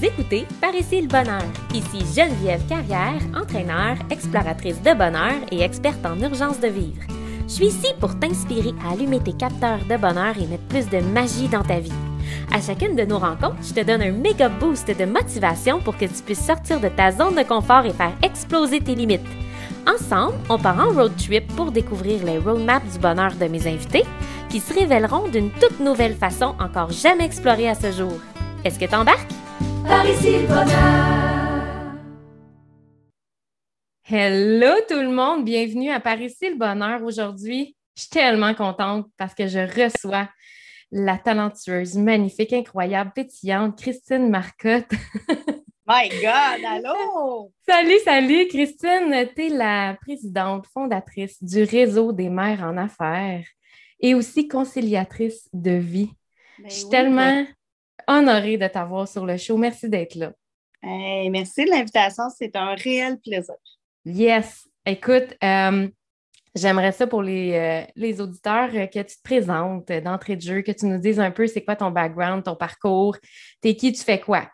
[0.00, 1.42] Écoutez Par ici le bonheur.
[1.74, 7.02] Ici Geneviève Carrière, entraîneur, exploratrice de bonheur et experte en urgence de vivre.
[7.48, 11.00] Je suis ici pour t'inspirer à allumer tes capteurs de bonheur et mettre plus de
[11.00, 11.92] magie dans ta vie.
[12.52, 16.04] À chacune de nos rencontres, je te donne un méga boost de motivation pour que
[16.04, 19.26] tu puisses sortir de ta zone de confort et faire exploser tes limites.
[19.86, 24.04] Ensemble, on part en road trip pour découvrir les roadmaps du bonheur de mes invités
[24.48, 28.14] qui se révéleront d'une toute nouvelle façon encore jamais explorée à ce jour.
[28.64, 29.47] Est-ce que t'embarques?
[29.86, 31.94] Par ici le bonheur.
[34.04, 37.76] Hello tout le monde, bienvenue à Par ici le bonheur aujourd'hui.
[37.94, 40.28] Je suis tellement contente parce que je reçois
[40.90, 44.90] la talentueuse, magnifique, incroyable, pétillante Christine Marcotte.
[45.86, 47.52] My God, allô!
[47.66, 49.28] Salut, salut, Christine.
[49.34, 53.44] Tu es la présidente fondatrice du réseau des mères en affaires
[54.00, 56.10] et aussi conciliatrice de vie.
[56.58, 57.44] Ben je suis oui, tellement
[58.06, 59.56] honorée de t'avoir sur le show.
[59.56, 60.32] Merci d'être là.
[60.82, 63.56] Hey, merci de l'invitation, c'est un réel plaisir.
[64.04, 64.68] Yes.
[64.86, 65.88] Écoute, euh,
[66.54, 70.62] j'aimerais ça pour les, euh, les auditeurs euh, que tu te présentes d'entrée de jeu,
[70.62, 73.16] que tu nous dises un peu c'est quoi ton background, ton parcours,
[73.60, 74.48] t'es qui, tu fais quoi?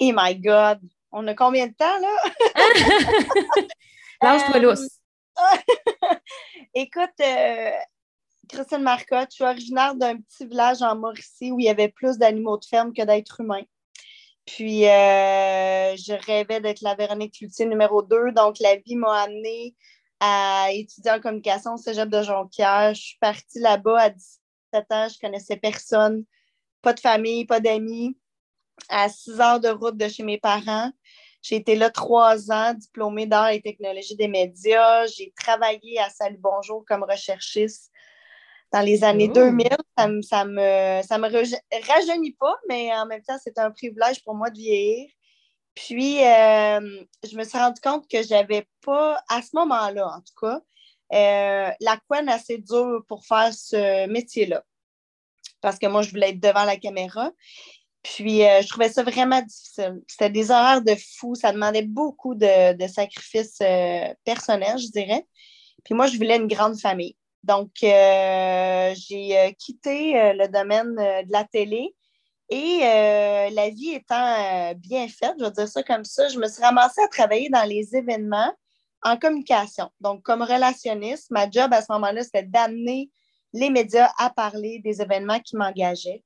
[0.00, 0.78] Oh my God!
[1.10, 2.16] On a combien de temps, là?
[4.22, 5.00] Lâche-toi lousse.
[6.74, 7.10] Écoute,
[8.48, 12.18] Christine Marcotte, je suis originaire d'un petit village en Mauricie où il y avait plus
[12.18, 13.64] d'animaux de ferme que d'êtres humains.
[14.44, 18.32] Puis, euh, je rêvais d'être la Véronique Cloutier numéro 2.
[18.32, 19.76] Donc, la vie m'a amenée
[20.18, 22.94] à étudier en communication au cégep de Jonquière.
[22.94, 25.08] Je suis partie là-bas à 17 ans.
[25.08, 26.24] Je connaissais personne.
[26.82, 28.16] Pas de famille, pas d'amis.
[28.88, 30.90] À 6 heures de route de chez mes parents.
[31.40, 35.06] J'ai été là trois ans, diplômée d'art et technologie des médias.
[35.06, 37.91] J'ai travaillé à Salut Bonjour comme recherchiste
[38.72, 39.34] dans les années Oh.
[39.34, 39.68] 2000.
[39.96, 44.22] Ça me, ça me, ça me rajeunit pas, mais en même temps, c'est un privilège
[44.24, 45.08] pour moi de vieillir.
[45.74, 50.34] Puis, euh, je me suis rendu compte que j'avais pas, à ce moment-là en tout
[50.40, 50.60] cas,
[51.14, 54.64] euh, la couenne assez dure pour faire ce métier-là.
[55.60, 57.30] Parce que moi, je voulais être devant la caméra.
[58.02, 60.02] Puis, euh, je trouvais ça vraiment difficile.
[60.08, 61.34] C'était des horaires de fou.
[61.34, 63.58] Ça demandait beaucoup de, de sacrifices
[64.24, 65.24] personnels, je dirais.
[65.84, 67.16] Puis, moi, je voulais une grande famille.
[67.44, 71.94] Donc, euh, j'ai euh, quitté euh, le domaine de la télé.
[72.48, 76.62] Et la vie étant bien faite, je vais dire ça comme ça, je me suis
[76.62, 78.52] ramassée à travailler dans les événements
[79.02, 79.88] en communication.
[80.00, 83.10] Donc, comme relationniste, ma job à ce moment-là, c'était d'amener
[83.54, 86.22] les médias à parler des événements qui m'engageaient.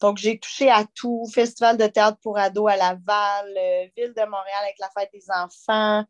[0.00, 3.52] Donc, j'ai touché à tout, festival de théâtre pour ados à Laval,
[3.96, 6.04] Ville de Montréal avec la fête des enfants,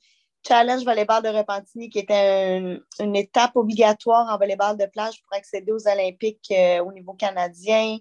[0.46, 5.36] Challenge volleyball de Repentigny, qui était une, une étape obligatoire en volleyball de plage pour
[5.36, 7.96] accéder aux Olympiques euh, au niveau canadien.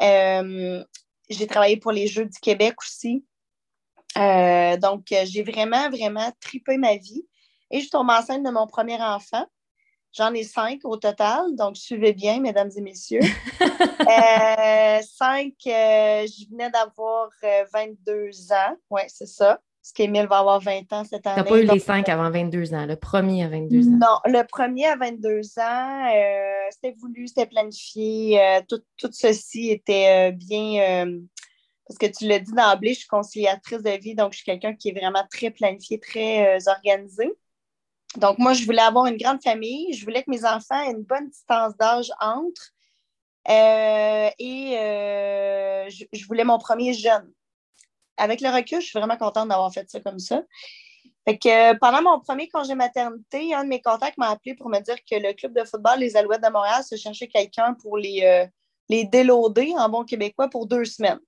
[0.00, 0.84] Euh,
[1.28, 3.24] j'ai travaillé pour les Jeux du Québec aussi.
[4.18, 7.26] Euh, donc, j'ai vraiment, vraiment tripé ma vie.
[7.70, 9.46] Et je tombe enceinte de mon premier enfant.
[10.12, 13.20] J'en ai cinq au total, donc suivez bien, mesdames et messieurs.
[15.02, 18.76] Cinq, je venais d'avoir euh, 22 ans.
[18.90, 19.60] Oui, c'est ça.
[19.82, 21.42] Parce qu'Émile va avoir 20 ans cette année.
[21.42, 23.98] T'as pas eu Donc, les cinq avant 22 ans, le premier à 22 ans.
[23.98, 28.40] non, le premier à 22 ans, euh, c'était voulu, c'était planifié.
[28.40, 31.06] euh, tout, tout ceci était euh, bien.
[31.06, 31.18] euh,
[31.88, 34.74] parce que tu l'as dit d'emblée, je suis conciliatrice de vie, donc je suis quelqu'un
[34.74, 37.32] qui est vraiment très planifié, très euh, organisé.
[38.16, 39.92] Donc, moi, je voulais avoir une grande famille.
[39.94, 42.70] Je voulais que mes enfants aient une bonne distance d'âge entre.
[43.48, 47.30] Euh, et euh, je, je voulais mon premier jeune.
[48.20, 50.42] Avec le recul, je suis vraiment contente d'avoir fait ça comme ça.
[51.26, 54.68] Fait que euh, pendant mon premier congé maternité, un de mes contacts m'a appelé pour
[54.68, 57.98] me dire que le club de football Les Alouettes de Montréal se cherchait quelqu'un pour
[57.98, 58.46] les, euh,
[58.88, 61.20] les déloader en bon québécois pour deux semaines.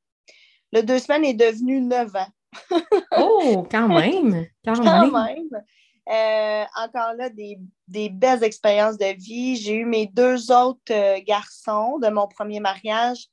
[0.72, 2.28] Le deux semaines est devenu neuf ans.
[3.19, 4.47] Oh, quand même!
[4.64, 5.12] Quand, Quand même!
[5.12, 5.62] même.
[6.08, 9.56] Euh, encore là, des, des belles expériences de vie.
[9.56, 13.26] J'ai eu mes deux autres euh, garçons de mon premier mariage,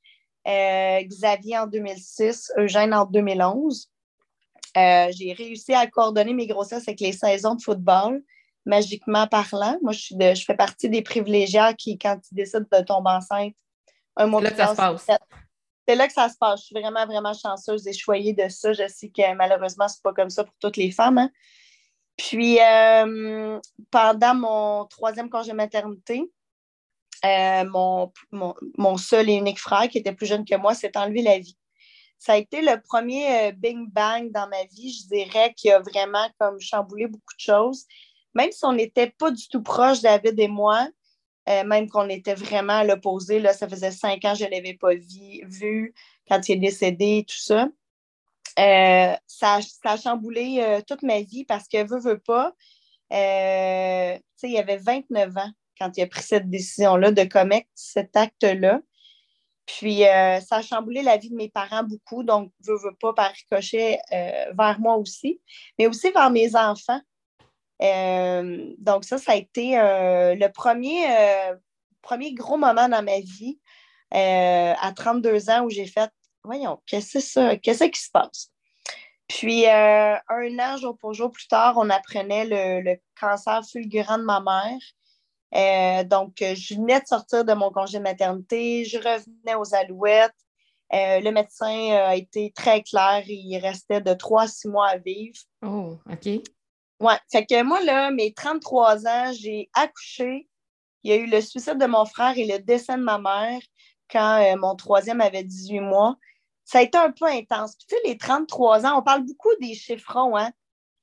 [0.46, 3.90] euh, Xavier en 2006, Eugène en 2011.
[4.76, 8.22] Euh, j'ai réussi à coordonner mes grossesses avec les saisons de football,
[8.64, 9.76] magiquement parlant.
[9.82, 13.10] Moi, je, suis de- je fais partie des privilégiés qui, quand ils décident de tomber
[13.10, 13.54] enceinte,
[14.16, 15.00] un mois C'est là plus que ça tard.
[15.88, 16.60] C'est là que ça se passe.
[16.60, 18.72] Je suis vraiment, vraiment chanceuse et choyée de ça.
[18.72, 21.18] Je sais que malheureusement, c'est pas comme ça pour toutes les femmes.
[21.18, 21.30] hein.
[22.16, 23.58] Puis, euh,
[23.90, 26.30] pendant mon troisième congé maternité,
[27.24, 28.12] euh, mon,
[28.78, 31.56] mon, seul et unique frère, qui était plus jeune que moi, s'est enlevé la vie.
[32.18, 35.80] Ça a été le premier euh, bing bang dans ma vie, je dirais, qui a
[35.80, 37.84] vraiment comme chamboulé beaucoup de choses.
[38.34, 40.88] Même si on n'était pas du tout proche, David et moi,
[41.48, 44.74] euh, même qu'on était vraiment à l'opposé, ça faisait cinq ans que je ne l'avais
[44.74, 45.94] pas vu
[46.28, 47.68] quand il est décédé, tout ça.
[49.26, 52.54] ça, a chamboulé toute ma vie parce que, veut, veut pas,
[53.12, 58.16] euh, il y avait 29 ans quand il a pris cette décision-là de commettre cet
[58.16, 58.80] acte-là.
[59.66, 63.30] Puis, ça a chamboulé la vie de mes parents beaucoup, donc, veut, veut pas, par
[63.30, 65.40] ricochet, vers moi aussi,
[65.78, 67.00] mais aussi vers mes enfants.
[67.78, 71.06] donc, ça, ça a été le premier,
[72.02, 73.60] premier gros moment dans ma vie
[74.10, 76.10] à 32 ans où j'ai fait
[76.44, 77.56] voyons, qu'est-ce que c'est ça?
[77.56, 78.50] Qu'est-ce qui se passe?
[79.28, 82.46] Puis, euh, un an, jour pour jour plus tard, on apprenait
[82.82, 84.78] le, cancer fulgurant de ma mère.
[85.54, 90.34] Euh, donc, je venais de sortir de mon congé de maternité, je revenais aux alouettes.
[90.92, 94.98] Euh, le médecin a été très clair, il restait de trois à six mois à
[94.98, 95.38] vivre.
[95.64, 96.26] Oh, OK.
[97.00, 100.48] Ouais, fait que moi, là, mes 33 ans, j'ai accouché.
[101.02, 103.60] Il y a eu le suicide de mon frère et le décès de ma mère
[104.10, 106.16] quand mon troisième avait 18 mois
[106.70, 107.74] ça a été un peu intense.
[107.74, 110.52] Puis, tu sais, les 33 ans, on parle beaucoup des chiffrons, hein?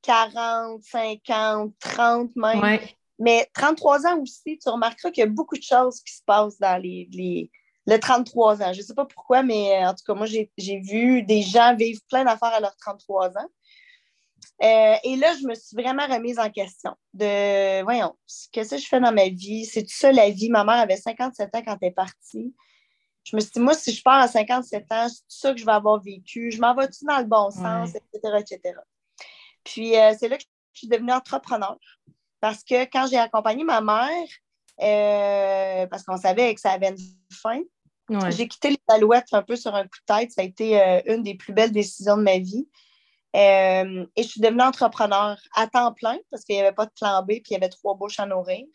[0.03, 2.79] 40, 50, 30 même.
[3.19, 6.59] Mais 33 ans aussi, tu remarqueras qu'il y a beaucoup de choses qui se passent
[6.59, 7.51] dans les, les
[7.87, 8.73] le 33 ans.
[8.73, 12.01] Je ne sais pas pourquoi, mais en tout cas, moi, j'ai vu des gens vivre
[12.09, 13.49] plein d'affaires à leurs 33 ans.
[14.63, 18.15] Euh, et là, je me suis vraiment remise en question de, voyons,
[18.51, 19.65] qu'est-ce que je fais dans ma vie?
[19.65, 20.49] C'est tout ça la vie?
[20.49, 22.53] Ma mère avait 57 ans quand elle est partie
[23.29, 25.59] je me suis dit, moi, si je pars à 57 ans, c'est tout ça que
[25.59, 26.49] je vais avoir vécu.
[26.49, 28.79] Je m'en vais-tu dans le bon sens, etc., etc.
[29.65, 31.77] Puis, euh, c'est là que je suis devenue entrepreneur.
[32.39, 34.27] Parce que quand j'ai accompagné ma mère,
[34.81, 36.97] euh, parce qu'on savait que ça avait une
[37.31, 37.61] fin,
[38.29, 40.31] j'ai quitté les alouettes un peu sur un coup de tête.
[40.31, 42.67] Ça a été euh, une des plus belles décisions de ma vie.
[43.33, 43.83] et
[44.17, 47.27] je suis devenue entrepreneur à temps plein parce qu'il n'y avait pas de plan B
[47.27, 48.65] puis il y avait trois bouches à nourrir.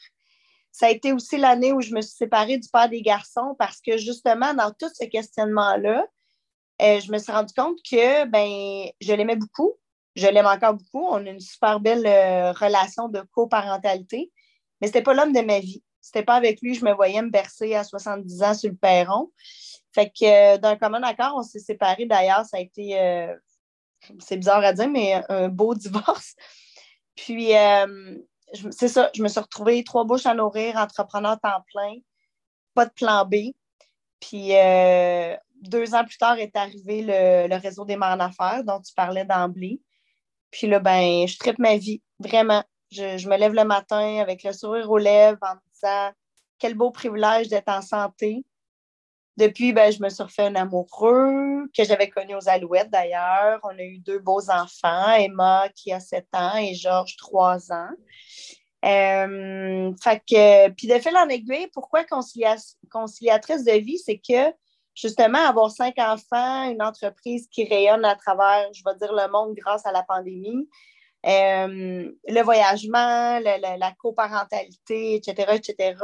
[0.73, 3.81] Ça a été aussi l'année où je me suis séparée du père des garçons parce
[3.81, 6.07] que justement, dans tout ce questionnement-là,
[6.81, 9.75] euh, je me suis rendu compte que ben, je l'aimais beaucoup.
[10.15, 11.07] Je l'aime encore beaucoup.
[11.07, 14.31] On a une super belle euh, relation de coparentalité,
[14.81, 15.83] mais ce n'était pas l'homme de ma vie.
[16.01, 19.31] C'était pas avec lui je me voyais me bercer à 70 ans sur le perron.
[19.95, 22.07] Fait que euh, d'un commun accord, on s'est séparés.
[22.07, 23.29] D'ailleurs, ça a été,
[24.19, 26.35] c'est bizarre à dire, mais un beau divorce.
[27.15, 27.53] Puis,
[28.71, 31.95] c'est ça, je me suis retrouvée trois bouches à nourrir, entrepreneur temps plein,
[32.75, 33.53] pas de plan B.
[34.23, 38.95] Puis euh, deux ans plus tard est arrivé le, réseau des mères d'affaires dont tu
[38.95, 39.81] parlais d'emblée.
[40.53, 42.63] Puis là, ben, je tripe ma vie, vraiment.
[42.93, 46.13] Je, me lève le matin avec le sourire aux lèvres en me disant
[46.59, 48.45] quel beau privilège d'être en santé.
[49.39, 53.61] Depuis, ben, je me suis refait un amoureux que j'avais connu aux Alouettes d'ailleurs.
[53.63, 57.91] On a eu deux beaux enfants, Emma qui a 7 ans et Georges 3 ans.
[58.85, 63.99] Euh, fait que, puis de fil en aiguille, pourquoi conciliatrice de vie?
[63.99, 64.53] C'est que
[64.95, 69.55] justement, avoir cinq enfants, une entreprise qui rayonne à travers, je vais dire, le monde
[69.55, 70.69] grâce à la pandémie,
[71.27, 75.97] euh, le voyagement, la coparentalité, etc., etc.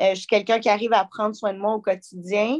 [0.00, 2.58] Euh, je suis quelqu'un qui arrive à prendre soin de moi au quotidien.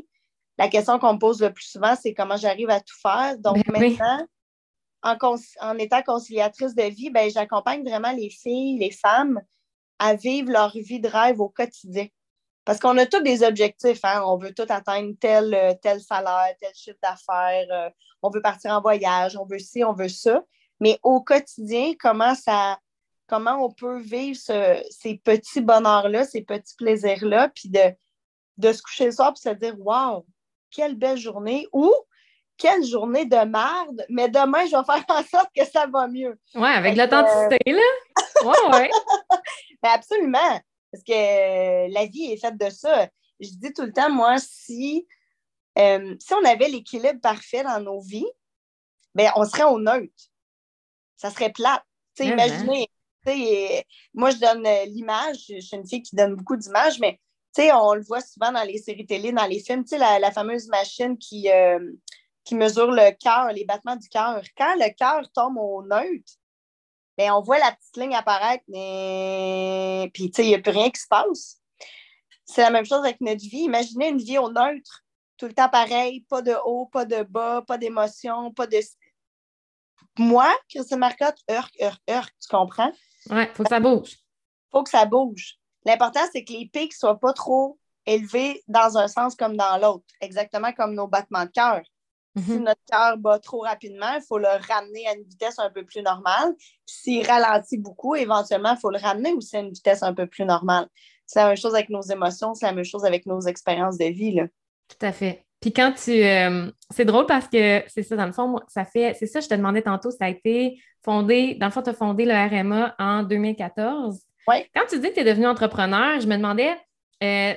[0.57, 3.37] La question qu'on me pose le plus souvent, c'est comment j'arrive à tout faire.
[3.39, 4.27] Donc ben maintenant,
[5.03, 9.41] en, étant conciliatrice de vie, ben, j'accompagne vraiment les filles, les femmes
[9.99, 12.07] à vivre leur vie de rêve au quotidien.
[12.65, 14.23] Parce qu'on a tous des objectifs, hein?
[14.25, 17.91] on veut tout atteindre tel, tel salaire, tel chiffre d'affaires, euh,
[18.23, 20.43] on veut partir en voyage, on veut ci, on veut ça.
[20.81, 22.79] Mais au quotidien, comment ça,
[23.27, 27.95] comment on peut vivre ces petits bonheurs-là, ces petits plaisirs-là, puis de,
[28.57, 30.25] de se coucher le soir et se dire Waouh,
[30.71, 31.67] quelle belle journée!
[31.73, 31.93] Ou
[32.57, 36.39] quelle journée de merde, mais demain, je vais faire en sorte que ça va mieux.
[36.55, 37.83] Oui, avec l'authenticité, là.
[38.45, 38.89] Oui, oui.
[39.83, 40.61] Ben, absolument.
[40.95, 43.09] Parce que la vie est faite de ça.
[43.41, 45.09] Je dis tout le temps, moi, si,
[45.77, 48.31] euh, si on avait l'équilibre parfait dans nos vies,
[49.13, 50.15] ben, on serait au neutre.
[51.17, 51.83] Ça serait plate.
[52.15, 52.89] sais, imaginez,
[54.13, 57.19] moi, je donne euh, l'image, je suis une fille qui donne beaucoup d'images, mais
[57.73, 61.19] on le voit souvent dans les séries télé, dans les films, la, la fameuse machine
[61.19, 61.93] qui, euh,
[62.45, 64.45] qui mesure le cœur, les battements du cœur.
[64.57, 66.35] Quand le cœur tombe au neutre,
[67.17, 71.01] bien, on voit la petite ligne apparaître, mais puis il n'y a plus rien qui
[71.01, 71.61] se passe.
[72.45, 73.63] C'est la même chose avec notre vie.
[73.65, 75.05] Imaginez une vie au neutre,
[75.37, 78.79] tout le temps pareil, pas de haut, pas de bas, pas d'émotion, pas de.
[80.19, 82.93] Moi, Christine Marcotte, heurk, heurk, heurk, tu comprends?
[83.31, 84.13] Oui, il faut que ça bouge.
[84.13, 85.59] Il faut que ça bouge.
[85.85, 89.79] L'important, c'est que les pics ne soient pas trop élevés dans un sens comme dans
[89.79, 91.83] l'autre, exactement comme nos battements de cœur.
[92.37, 92.65] Si mhm.
[92.65, 96.03] notre cœur bat trop rapidement, il faut le ramener à une vitesse un peu plus
[96.03, 96.55] normale.
[96.85, 100.45] S'il ralentit beaucoup, éventuellement, il faut le ramener aussi à une vitesse un peu plus
[100.45, 100.89] normale.
[101.27, 104.07] C'est la même chose avec nos émotions, c'est la même chose avec nos expériences de
[104.07, 104.33] vie.
[104.33, 104.47] Là.
[104.89, 105.45] Tout à fait.
[105.61, 106.11] Puis quand tu.
[106.11, 109.17] Euh, c'est drôle parce que c'est ça, dans le fond, ça fait.
[109.19, 111.55] C'est ça, je te demandais tantôt, ça a été fondé.
[111.55, 114.21] Dans le fond, tu as fondé le RMA en 2014.
[114.49, 114.57] Oui.
[114.75, 116.77] Quand tu dis que tu es devenu entrepreneur, je me demandais.
[117.23, 117.55] Euh,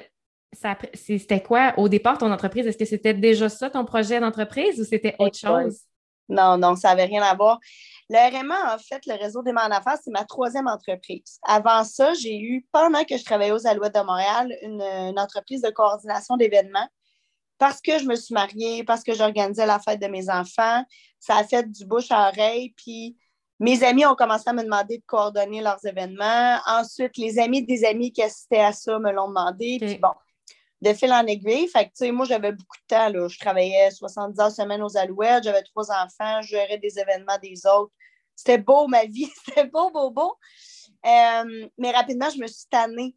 [0.53, 2.67] c'était quoi au départ ton entreprise?
[2.67, 5.81] Est-ce que c'était déjà ça ton projet d'entreprise ou c'était autre chose?
[6.29, 7.59] Non, non, ça n'avait rien à voir.
[8.09, 11.39] Le RMA, en fait, le réseau des en affaires, c'est ma troisième entreprise.
[11.43, 15.69] Avant ça, j'ai eu, pendant que je travaillais aux Alouettes de Montréal, une, entreprise de
[15.69, 16.87] coordination d'événements
[17.57, 20.83] parce que je me suis mariée, parce que j'organisais la fête de mes enfants.
[21.19, 22.73] Ça a fait du bouche à oreille.
[22.77, 23.17] Puis
[23.59, 26.59] mes amis ont commencé à me demander de coordonner leurs événements.
[26.67, 29.79] Ensuite, les amis des amis qui assistaient à ça me l'ont demandé.
[29.81, 30.11] Puis bon,
[30.81, 31.67] de fil en aiguille.
[31.67, 33.09] Fait que, moi, j'avais beaucoup de temps.
[33.09, 33.27] Là.
[33.27, 37.65] Je travaillais 70 heures semaine aux Alouettes, j'avais trois enfants, je gérais des événements des
[37.65, 37.93] autres.
[38.35, 39.31] C'était beau, ma vie.
[39.45, 40.35] C'était beau, beau, beau.
[41.05, 43.15] Euh, mais rapidement, je me suis tannée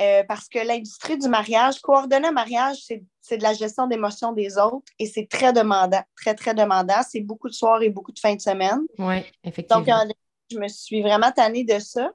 [0.00, 2.78] euh, parce que l'industrie du mariage, coordonner un mariage,
[3.20, 7.02] c'est de la gestion d'émotions des autres et c'est très demandant, très, très demandant.
[7.08, 8.80] C'est beaucoup de soirs et beaucoup de fins de semaine.
[8.98, 9.82] Oui, effectivement.
[9.82, 10.14] Donc,
[10.50, 12.10] je me suis vraiment tannée de ça.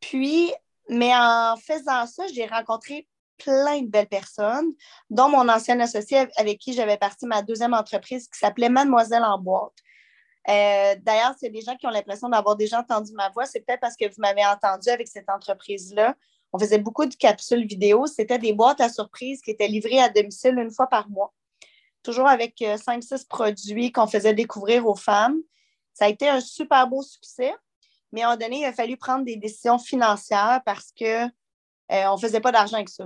[0.00, 0.52] Puis,
[0.88, 3.06] mais en faisant ça, j'ai rencontré
[3.38, 4.72] plein de belles personnes,
[5.10, 9.38] dont mon ancienne associée avec qui j'avais parti ma deuxième entreprise qui s'appelait Mademoiselle en
[9.38, 9.72] boîte.
[10.48, 13.44] Euh, d'ailleurs, c'est des gens qui ont l'impression d'avoir déjà entendu ma voix.
[13.44, 16.14] C'est peut-être parce que vous m'avez entendu avec cette entreprise-là.
[16.52, 18.06] On faisait beaucoup de capsules vidéo.
[18.06, 21.34] C'était des boîtes à surprise qui étaient livrées à domicile une fois par mois.
[22.02, 25.36] Toujours avec euh, cinq, six produits qu'on faisait découvrir aux femmes.
[25.92, 27.54] Ça a été un super beau succès.
[28.12, 31.30] Mais à un moment donné, il a fallu prendre des décisions financières parce qu'on
[31.92, 33.04] euh, ne faisait pas d'argent avec ça.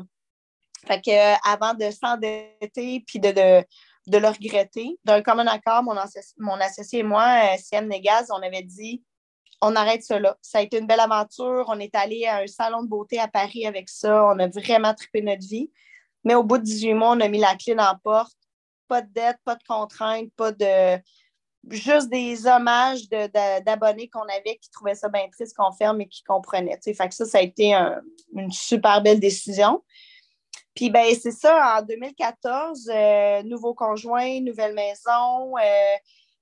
[0.86, 5.94] Fait que, euh, avant de s'endetter puis de, de, le regretter, d'un commun accord, mon,
[6.38, 9.02] mon associé et moi, euh, Negaz, on avait dit
[9.62, 10.36] on arrête cela.
[10.42, 11.66] Ça a été une belle aventure.
[11.68, 14.26] On est allé à un salon de beauté à Paris avec ça.
[14.26, 15.70] On a vraiment trippé notre vie.
[16.24, 18.36] Mais au bout de 18 mois, on a mis la clé dans la porte.
[18.88, 21.00] Pas de dette, pas de contraintes, pas de.
[21.70, 26.24] Juste des hommages d'abonnés qu'on avait qui trouvaient ça bien triste qu'on ferme et qui
[26.24, 26.76] comprenaient.
[26.82, 27.72] Fait que ça, ça a été
[28.34, 29.80] une super belle décision.
[30.74, 35.56] Puis ben c'est ça, en 2014, euh, nouveau conjoint, nouvelle maison.
[35.58, 35.96] Euh,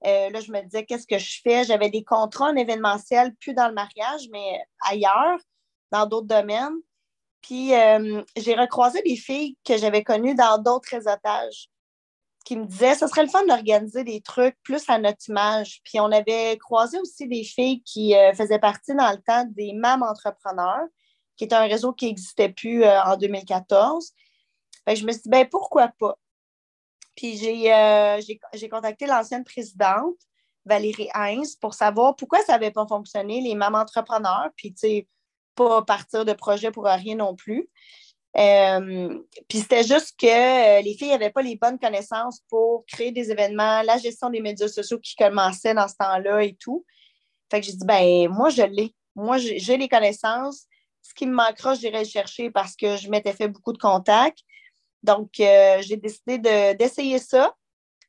[0.07, 1.65] euh, là, je me disais, qu'est-ce que je fais?
[1.65, 5.39] J'avais des contrats en événementiel, plus dans le mariage, mais ailleurs,
[5.91, 6.77] dans d'autres domaines.
[7.43, 7.73] Puis
[8.37, 11.69] j'ai recroisé des filles que j'avais connues dans d'autres réseautages
[12.45, 15.81] qui me disaient, ce serait le fun d'organiser des trucs plus à notre image.
[15.85, 20.03] Puis on avait croisé aussi des filles qui faisaient partie dans le temps des MAM
[20.03, 20.87] entrepreneurs
[21.41, 24.13] qui était un réseau qui n'existait plus euh, en 2014.
[24.87, 26.19] je me suis dit, ben, pourquoi pas?
[27.17, 28.21] Puis j'ai euh,
[28.71, 30.19] contacté l'ancienne présidente,
[30.67, 35.09] Valérie Heinz, pour savoir pourquoi ça n'avait pas fonctionné, les mamans entrepreneurs, puis tu sais,
[35.55, 37.71] pas partir de projet pour rien non plus.
[38.37, 39.19] Euh,
[39.49, 43.81] puis c'était juste que les filles n'avaient pas les bonnes connaissances pour créer des événements,
[43.81, 46.85] la gestion des médias sociaux qui commençaient dans ce temps-là et tout.
[47.51, 48.95] Fait que j'ai dit, ben moi, je l'ai.
[49.17, 50.67] Moi, j'ai les connaissances
[51.03, 54.41] ce qui me manquera, j'irai chercher parce que je m'étais fait beaucoup de contacts.
[55.03, 57.55] Donc, euh, j'ai décidé d'essayer ça,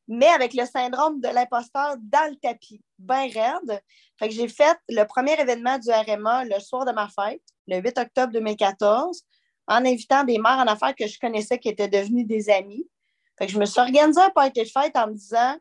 [0.08, 3.80] mais avec le syndrome de l'imposteur dans le tapis, bien raide.
[4.18, 7.78] Fait que j'ai fait le premier événement du RMA le soir de ma fête, le
[7.78, 9.22] 8 octobre 2014,
[9.68, 12.86] en invitant des mères en affaires que je connaissais qui étaient devenues des amis.
[13.38, 15.56] Fait que je me suis organisé un party de fête en me disant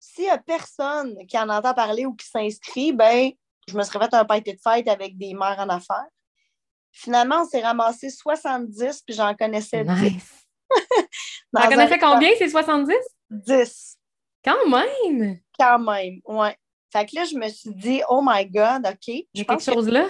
[0.00, 3.30] s'il n'y a personne qui en entend parler ou qui s'inscrit, ben
[3.68, 6.06] je me serais fait un party de fête avec des mères en affaires.
[6.98, 10.02] Finalement, on s'est ramassé 70, puis j'en connaissais 10.
[10.02, 10.46] Nice.
[11.54, 12.94] T'en connaissais combien, ces 70?
[13.28, 13.98] 10.
[14.42, 15.38] Quand même!
[15.58, 16.48] Quand même, oui.
[16.90, 19.08] Fait que là, je me suis dit, oh my God, OK.
[19.08, 20.06] Il y a quelque chose là?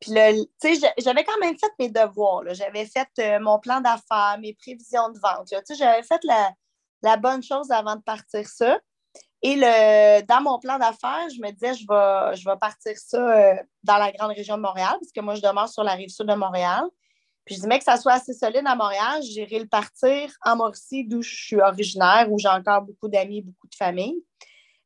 [0.00, 2.42] Puis, tu sais, j'avais quand même fait mes devoirs.
[2.50, 5.46] J'avais fait euh, mon plan d'affaires, mes prévisions de vente.
[5.46, 6.52] Tu sais, j'avais fait la,
[7.02, 8.80] la, bonne chose avant de partir ça.
[9.46, 13.18] Et le, dans mon plan d'affaires, je me disais, je vais, je vais partir ça
[13.18, 16.08] euh, dans la grande région de Montréal, parce que moi, je demeure sur la rive
[16.08, 16.84] sud de Montréal.
[17.44, 21.04] Puis je disais, que ça soit assez solide à Montréal, j'irai le partir en Mauricie,
[21.06, 24.16] d'où je suis originaire, où j'ai encore beaucoup d'amis, beaucoup de famille.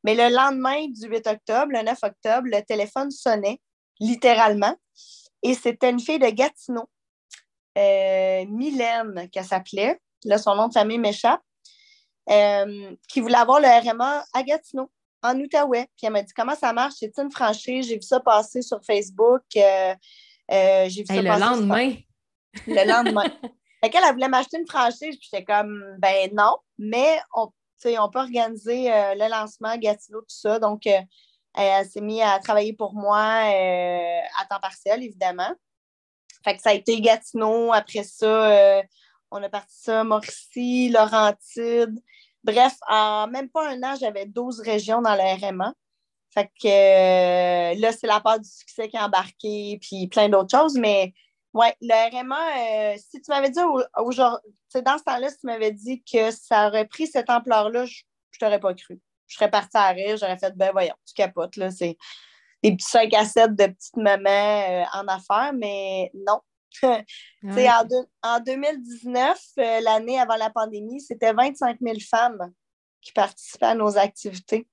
[0.02, 3.60] Mais le lendemain du 8 octobre, le 9 octobre, le téléphone sonnait,
[4.00, 4.74] littéralement.
[5.44, 6.88] Et c'était une fille de Gatineau,
[7.78, 10.00] euh, Mylène, qu'elle s'appelait.
[10.24, 11.42] Là, son nom de famille m'échappe.
[12.30, 14.90] Euh, qui voulait avoir le RMA à Gatineau,
[15.22, 15.88] en Outaouais.
[15.96, 16.94] Puis elle m'a dit Comment ça marche?
[16.98, 19.42] C'est une franchise J'ai vu ça passer sur Facebook.
[19.56, 19.94] Euh,
[20.50, 21.94] euh, j'ai vu ça le lendemain.
[22.66, 23.24] Le lendemain.
[23.84, 25.16] fait qu'elle, elle voulait m'acheter une franchise.
[25.16, 27.50] Puis j'étais comme Ben non, mais on,
[27.84, 30.58] on peut organiser le lancement Gatineau, tout ça.
[30.58, 35.54] Donc, elle s'est mise à travailler pour moi à temps partiel, évidemment.
[36.42, 37.72] Fait que ça a été Gatineau.
[37.72, 38.82] Après ça,
[39.30, 42.02] On a parti ça, Mauricie, Laurentide.
[42.48, 45.74] Bref, en même pas un an, j'avais 12 régions dans le RMA.
[46.32, 50.56] Fait que euh, là, c'est la part du succès qui est embarqué, puis plein d'autres
[50.56, 50.78] choses.
[50.78, 51.12] Mais
[51.52, 53.60] ouais, le RMA, euh, si tu m'avais dit
[53.98, 54.50] aujourd'hui,
[54.82, 58.38] dans ce temps-là, si tu m'avais dit que ça aurait pris cette ampleur-là, je, ne
[58.38, 58.98] t'aurais pas cru.
[59.26, 61.98] Je serais partie à rire, j'aurais fait, ben voyons, tu capotes, là, c'est
[62.62, 66.40] des petits 5 à 7 de petites mamans euh, en affaires, mais non.
[68.22, 69.38] en, 2019,
[69.82, 72.52] l'année avant la pandémie, c'était 25 000 femmes
[73.00, 74.66] qui participaient à nos activités.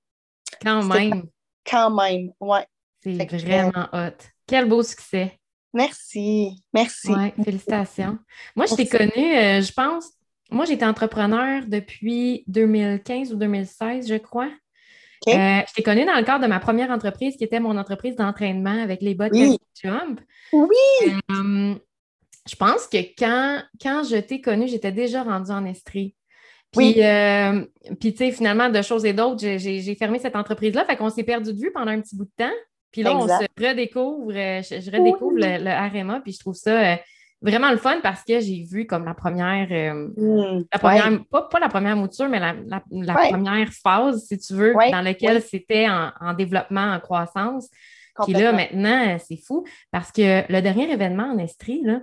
[0.62, 1.24] Quand même.
[1.64, 2.60] Quand même, oui.
[3.02, 4.16] C'est vraiment hot.
[4.46, 5.38] Quel beau succès.
[5.72, 7.12] Merci, merci.
[7.12, 8.18] Ouais, félicitations.
[8.54, 10.10] Moi, je t'ai connue, euh, je pense,
[10.50, 14.50] moi, j'étais entrepreneur depuis 2015 ou 2016, je crois.
[15.28, 18.16] Euh, je t'ai connue dans le cadre de ma première entreprise qui était mon entreprise
[18.16, 19.58] d'entraînement avec les bottes oui.
[19.82, 20.20] Jump.
[20.52, 21.12] Oui!
[21.30, 21.74] Euh,
[22.48, 26.14] je pense que quand, quand je t'ai connue, j'étais déjà rendue en Estrie.
[26.72, 27.64] Puis, euh,
[27.98, 30.84] puis tu sais, finalement, de choses et d'autres, j'ai fermé cette entreprise-là.
[30.84, 32.54] Fait qu'on s'est perdu de vue pendant un petit bout de temps.
[32.92, 36.98] Puis là, on se redécouvre, je, redécouvre le, RMA, puis je trouve ça
[37.42, 41.68] vraiment le fun parce que j'ai vu comme la première, mmh, la première pas, la
[41.68, 42.80] première mouture, mais la,
[43.14, 47.68] première phase, si tu veux, dans laquelle c'était en, développement, en croissance.
[48.24, 52.00] Puis là, maintenant, c'est fou parce que le dernier événement en Estrie, là,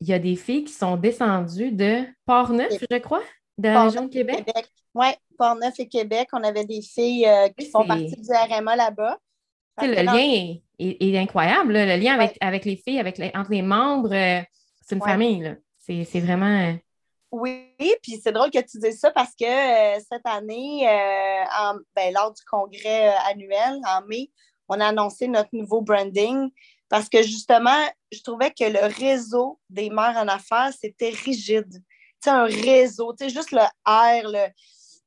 [0.00, 3.22] il y a des filles qui sont descendues de Port-Neuf, je crois,
[3.58, 4.46] de la région de Québec.
[4.94, 6.28] Oui, Port-Neuf et Québec.
[6.32, 9.18] On avait des filles euh, qui font partie du RMA là-bas.
[9.80, 14.12] Le lien est, incroyable, le lien avec, avec, les filles, avec entre les membres.
[14.12, 14.40] Euh,
[14.82, 15.56] c'est une famille.
[15.78, 16.70] C'est vraiment.
[16.70, 16.74] Euh,
[17.30, 19.44] oui, puis c'est drôle que tu dises ça parce que
[20.00, 20.86] cette année,
[21.94, 24.30] ben, lors du congrès annuel en mai,
[24.68, 26.50] on a annoncé notre nouveau branding
[26.88, 31.70] parce que justement, je trouvais que le réseau des mères en affaires, c'était rigide.
[31.70, 31.80] Tu
[32.24, 34.48] sais, un réseau, tu juste le R, le...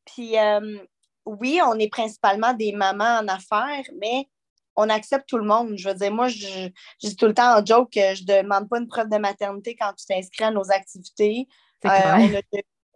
[0.05, 0.77] Puis euh,
[1.25, 4.27] oui, on est principalement des mamans en affaires, mais
[4.75, 5.73] on accepte tout le monde.
[5.77, 6.69] Je veux dire, moi, je,
[7.01, 9.75] dis tout le temps en joke que je ne demande pas une preuve de maternité
[9.75, 11.47] quand tu t'inscris à nos activités.
[11.85, 12.41] Euh,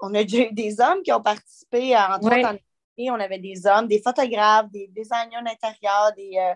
[0.02, 2.56] on, a, déjà eu des hommes qui ont participé, à, entre autres en
[2.98, 6.54] on avait des hommes, des photographes, des designers d'intérieur, des, euh,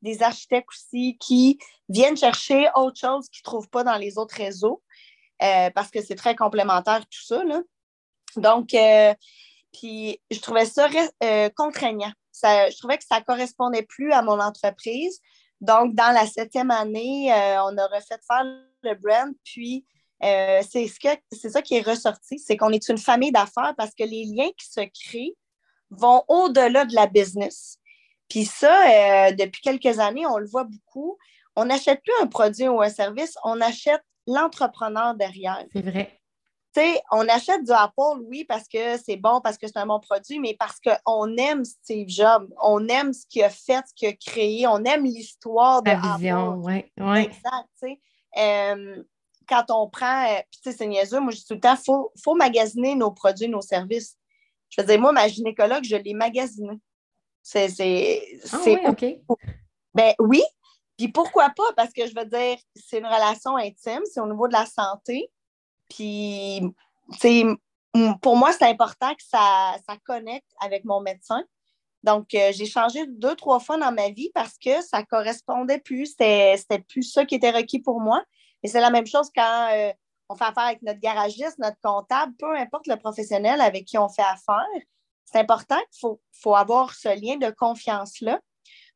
[0.00, 1.58] des architectes aussi qui
[1.88, 4.82] viennent chercher autre chose qu'ils ne trouvent pas dans les autres réseaux
[5.42, 7.42] euh, parce que c'est très complémentaire tout ça.
[8.36, 9.14] Donc, euh,
[9.72, 10.88] puis je trouvais ça
[11.22, 11.50] euh,
[12.32, 15.20] je trouvais que ça correspondait plus à mon entreprise.
[15.60, 18.44] Donc, dans la septième année, on a refait faire
[18.82, 19.84] le brand, puis
[20.20, 24.24] c'est ce ça qui est ressorti, c'est qu'on est une famille d'affaires parce que les
[24.24, 25.36] liens qui se créent
[25.90, 27.78] vont au-delà de la business.
[28.28, 31.18] Puis ça, euh, depuis quelques années, on le voit beaucoup.
[31.54, 35.66] On n'achète plus un produit ou un service, on achète l'entrepreneur derrière.
[35.70, 36.21] C'est vrai.
[36.74, 39.86] Tu sais, on achète du Apple, oui, parce que c'est bon, parce que c'est un
[39.86, 43.94] bon produit, mais parce qu'on aime Steve Jobs, on aime ce qu'il a fait, ce
[43.94, 46.84] qu'il a créé, on aime l'histoire de La vision, oui.
[46.98, 47.24] Ouais.
[47.24, 48.00] Exact, tu sais.
[48.38, 49.02] Euh,
[49.46, 51.74] quand on prend, euh, puis tu sais, c'est niaiseux, moi je dis tout le temps,
[51.74, 54.16] il faut, faut magasiner nos produits, nos services.
[54.70, 56.80] Je veux dire, moi, ma gynécologue, je l'ai magasiné.
[57.42, 57.68] C'est.
[58.50, 59.04] Ah oui, OK.
[59.94, 60.42] Ben oui.
[60.96, 61.72] Puis pourquoi pas?
[61.76, 65.30] Parce que je veux dire, c'est une relation intime, c'est au niveau de la santé.
[65.88, 66.62] Puis,
[68.20, 71.42] pour moi, c'est important que ça, ça connecte avec mon médecin.
[72.02, 76.06] Donc, euh, j'ai changé deux, trois fois dans ma vie parce que ça correspondait plus.
[76.06, 78.24] C'était plus ça qui était requis pour moi.
[78.62, 79.92] Et c'est la même chose quand euh,
[80.28, 84.08] on fait affaire avec notre garagiste, notre comptable, peu importe le professionnel avec qui on
[84.08, 84.66] fait affaire
[85.32, 88.40] c'est important qu'il faut, avoir ce lien de confiance-là.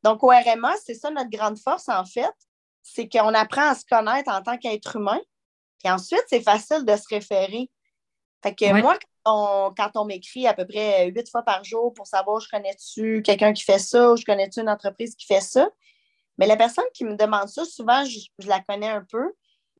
[0.02, 2.32] Donc, au RMA, c'est ça notre grande force, en fait,
[2.82, 5.18] c'est qu'on apprend à se connaître en tant qu'être humain.
[5.78, 7.70] Puis ensuite, c'est facile de se référer.
[8.42, 12.40] Fait que moi, quand on, m'écrit à peu près huit fois par jour pour savoir
[12.40, 15.68] je connais-tu quelqu'un qui fait ça ou je connais-tu une entreprise qui fait ça,
[16.38, 19.32] mais la personne qui me demande ça, souvent, je, la connais un peu,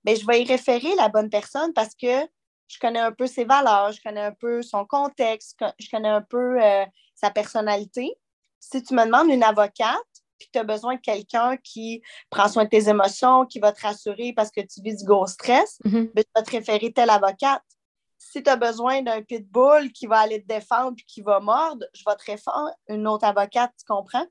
[0.04, 2.26] mais je vais y référer la bonne personne parce que
[2.68, 6.22] je connais un peu ses valeurs, je connais un peu son contexte, je connais un
[6.22, 8.16] peu euh, sa personnalité.
[8.58, 9.96] Si tu me demandes une avocate,
[10.38, 13.82] puis tu as besoin de quelqu'un qui prend soin de tes émotions, qui va te
[13.82, 16.12] rassurer parce que tu vis du gros stress, mm-hmm.
[16.12, 17.62] ben, tu vas te référer telle avocate.
[18.18, 21.84] Si tu as besoin d'un pitbull qui va aller te défendre puis qui va mordre,
[21.94, 24.26] je vais te référer une autre avocate, tu comprends?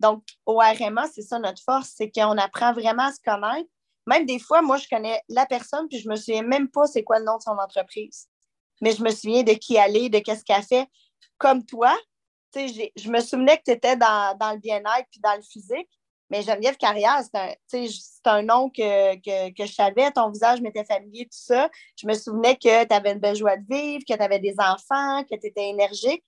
[0.00, 3.68] Donc, au RMA, c'est ça notre force, c'est qu'on apprend vraiment à se connaître,
[4.06, 7.04] même des fois, moi, je connais la personne, puis je me souviens même pas c'est
[7.04, 8.28] quoi le nom de son entreprise.
[8.80, 10.88] Mais je me souviens de qui elle est, de qu'est-ce qu'elle fait.
[11.38, 11.96] Comme toi,
[12.54, 15.88] je me souvenais que tu étais dans, le bien-être puis dans le physique,
[16.30, 17.20] Mais Geneviève Carrière,
[17.68, 21.68] c'est un, un nom que, que, que je savais, ton visage m'était familier, tout ça.
[22.00, 24.54] Je me souvenais que tu avais une belle joie de vivre, que tu avais des
[24.58, 26.24] enfants, que tu étais énergique.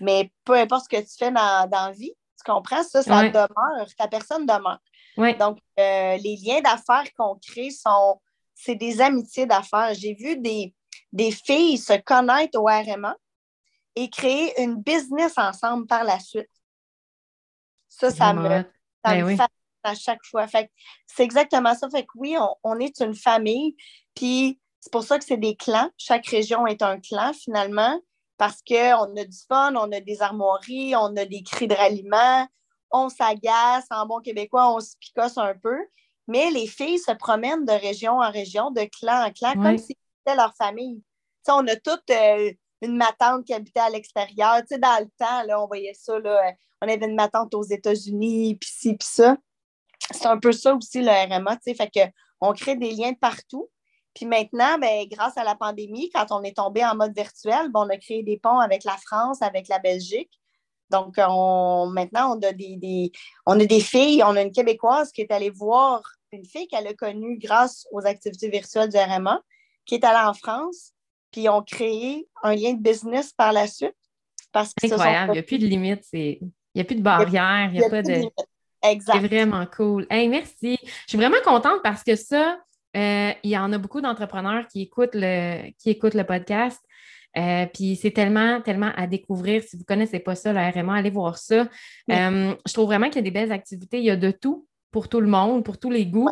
[0.00, 2.82] Mais peu importe ce que tu fais dans, dans la vie, tu comprends?
[2.82, 3.30] Ça, ça Ouais.
[3.30, 3.86] demeure.
[3.98, 4.80] Ta personne demeure.
[5.38, 8.20] Donc, euh, les liens d'affaires qu'on crée sont,
[8.54, 9.92] c'est des amitiés d'affaires.
[9.94, 10.74] J'ai vu des,
[11.12, 13.14] des filles se connaître au RMA
[13.94, 16.50] et créer une business ensemble par la suite.
[17.88, 18.64] Ça, ça me, ça
[19.04, 19.38] Ben me oui.
[19.82, 20.46] à chaque fois.
[20.46, 20.70] Fait
[21.06, 21.88] c'est exactement ça.
[21.90, 23.76] Fait que oui, on, on est une famille.
[24.14, 25.90] Puis c'est pour ça que c'est des clans.
[25.98, 28.00] Chaque région est un clan finalement.
[28.38, 32.48] Parce qu'on a du fun, on a des armoiries, on a des cris de ralliement,
[32.90, 35.78] on s'agace, en bon québécois, on se picosse un peu.
[36.26, 39.96] Mais les filles se promènent de région en région, de clan en clan, comme si
[40.18, 40.96] c'était leur famille.
[40.96, 41.04] Tu
[41.44, 42.52] sais, on a toutes euh,
[42.82, 44.56] une matante qui habitait à l'extérieur.
[44.60, 47.62] Tu sais, dans le temps, là, on voyait ça, là, on avait une matante aux
[47.62, 49.36] États-Unis, puis ci, puis ça.
[50.10, 53.14] C'est un peu ça aussi, le RMA, tu sais, fait que on crée des liens
[53.14, 53.68] partout.
[54.14, 57.80] Puis maintenant, ben, grâce à la pandémie, quand on est tombé en mode virtuel, ben,
[57.80, 60.30] on a créé des ponts avec la France, avec la Belgique.
[60.90, 63.12] Donc, on, maintenant, on a des-
[63.46, 66.86] on a des filles, on a une Québécoise qui est allée voir une fille qu'elle
[66.86, 69.40] a connue grâce aux activités virtuelles du RMA,
[69.86, 70.92] qui est allée en France,
[71.32, 73.94] puis ont créé un lien de business par la suite.
[74.52, 75.30] Parce que Incroyable.
[75.30, 76.02] Il n'y a plus de limite.
[76.04, 77.70] c'est- Il n'y a plus de barrière.
[77.72, 78.14] Il n'y a, pas de.
[78.14, 79.18] C'est Exact.
[79.20, 80.06] vraiment cool.
[80.10, 80.78] Hey, merci.
[80.82, 82.58] Je suis vraiment contente parce que ça,
[82.96, 86.80] euh, il y en a beaucoup d'entrepreneurs qui écoutent le, qui écoutent le podcast.
[87.38, 89.62] Euh, puis c'est tellement, tellement à découvrir.
[89.62, 91.66] Si vous ne connaissez pas ça, le RMA, allez voir ça.
[92.08, 92.14] Oui.
[92.14, 93.98] Euh, je trouve vraiment qu'il y a des belles activités.
[93.98, 96.28] Il y a de tout pour tout le monde, pour tous les goûts.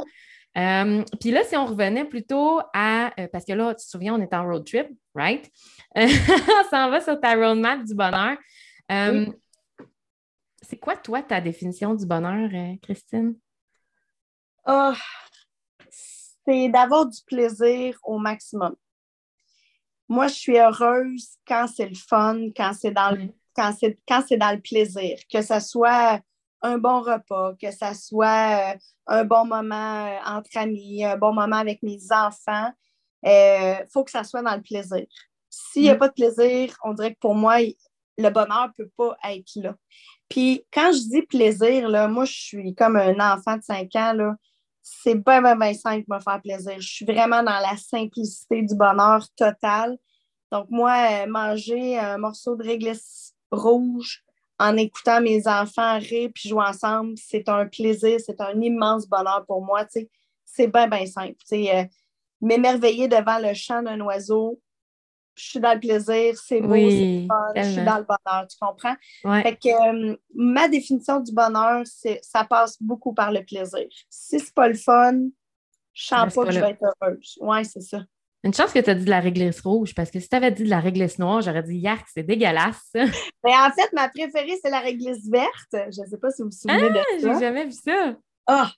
[0.59, 3.13] Euh, puis là, si on revenait plutôt à.
[3.21, 5.51] euh, parce que là, tu te souviens, on est en road trip, right?
[5.95, 6.09] on
[6.71, 8.37] s'en va sur ta roadmap du bonheur.
[8.91, 9.27] Euh,
[10.63, 13.37] C'est quoi, toi, ta définition du bonheur, euh, Christine?
[14.65, 14.95] Ah,
[15.89, 18.75] c'est d'avoir du plaisir au maximum.
[20.09, 23.29] Moi, je suis heureuse quand c'est le fun, quand c'est dans le,
[23.79, 26.21] c'est, quand c'est dans le plaisir, que ce soit
[26.63, 31.33] un bon repas, que ce soit euh, un bon moment euh, entre amis, un bon
[31.33, 32.71] moment avec mes enfants.
[33.23, 35.05] Il faut que ça soit dans le plaisir.
[35.49, 35.99] S'il n'y a Mm.
[35.99, 37.57] pas de plaisir, on dirait que pour moi,
[38.19, 39.75] le bonheur ne peut pas être là.
[40.29, 44.13] Puis quand je dis plaisir, là, moi, je suis comme un enfant de 5 ans.
[44.13, 44.37] Là,
[44.83, 46.75] c'est bien, bien, bien simple de me faire plaisir.
[46.79, 49.99] Je suis vraiment dans la simplicité du bonheur total.
[50.53, 54.25] Donc, moi, euh, manger un morceau de réglisse rouge
[54.61, 59.45] en écoutant mes enfants rire puis jouer ensemble, c'est un plaisir, c'est un immense bonheur
[59.47, 59.87] pour moi.
[60.45, 61.37] C'est bien, bien simple.
[61.53, 61.85] Euh,
[62.43, 64.61] M'émerveiller devant le chant d'un oiseau,
[65.35, 68.47] je suis dans le plaisir, c'est beau, c'est Oui, fun, je suis dans le bonheur,
[68.47, 68.97] tu comprends?
[69.25, 69.43] Ouais.
[69.43, 73.87] Fait que euh, ma définition du bonheur, c'est ça passe beaucoup par le plaisir.
[74.11, 75.15] Si c'est pas le fun,
[75.95, 77.39] je sens pas pas que je vais être heureuse.
[77.41, 78.05] Ouais, c'est ça.
[78.43, 80.51] Une chance que tu as dit de la réglisse rouge, parce que si tu avais
[80.51, 82.91] dit de la réglisse noire, j'aurais dit Yark, c'est dégueulasse.
[82.95, 83.03] Mais
[83.45, 85.91] en fait, ma préférée, c'est la réglisse verte.
[85.93, 87.39] Je ne sais pas si vous vous souvenez de J'ai ça.
[87.41, 88.15] jamais vu ça.
[88.47, 88.71] Ah!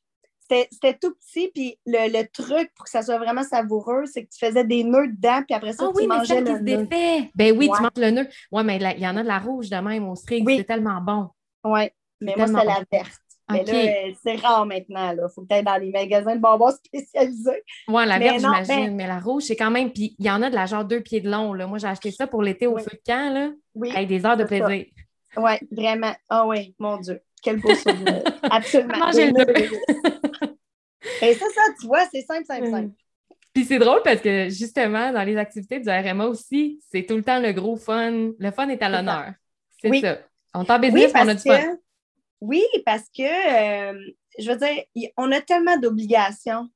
[0.70, 4.28] C'était tout petit, puis le, le truc pour que ça soit vraiment savoureux, c'est que
[4.36, 6.46] tu faisais des nœuds dedans, puis après ça, Ah tu oui, mais mangeais qui le
[6.58, 6.86] se nœud.
[6.86, 7.30] défait.
[7.34, 7.76] Ben oui, Ouais.
[7.76, 8.28] tu manges le nœud.
[8.50, 10.44] Ouais, mais il y en a de la rouge de même au string.
[10.44, 10.56] Oui.
[10.58, 11.28] C'est tellement bon.
[11.64, 11.88] Oui,
[12.20, 13.20] mais moi, c'était la verte.
[13.52, 13.74] Mais là,
[14.08, 15.12] euh, c'est rare maintenant.
[15.12, 17.62] Il faut peut-être dans les magasins de bonbons spécialisés.
[17.88, 18.66] Ouais, la verte, j'imagine.
[18.86, 19.92] ben- Mais la rouge, c'est quand même.
[19.92, 21.52] Puis il y en a de la genre deux pieds de long.
[21.52, 21.66] Là.
[21.66, 22.82] Moi, j'ai acheté ça pour l'été au Oui.
[22.82, 24.86] feu de camp, là, Oui, avec des heures de plaisir.
[25.36, 26.12] Oui, vraiment.
[26.28, 27.20] Ah oui, mon Dieu.
[27.42, 28.22] Quel beau souvenir.
[28.42, 28.98] Absolument.
[28.98, 29.50] Manger le.
[29.60, 29.74] Et
[31.20, 32.90] c'est ça, tu vois, c'est simple, simple, simple.
[33.52, 37.22] Puis c'est drôle parce que justement, dans les activités du RMA aussi, c'est tout le
[37.22, 38.30] temps le gros fun.
[38.38, 39.32] Le fun est à l'honneur.
[39.80, 40.00] C'est Oui.
[40.00, 40.18] ça.
[40.54, 41.58] On est en Oui, business, mais on a du fun.
[41.58, 41.80] que,
[42.42, 46.68] oui, parce que, euh, je veux dire, on a tellement d'obligations.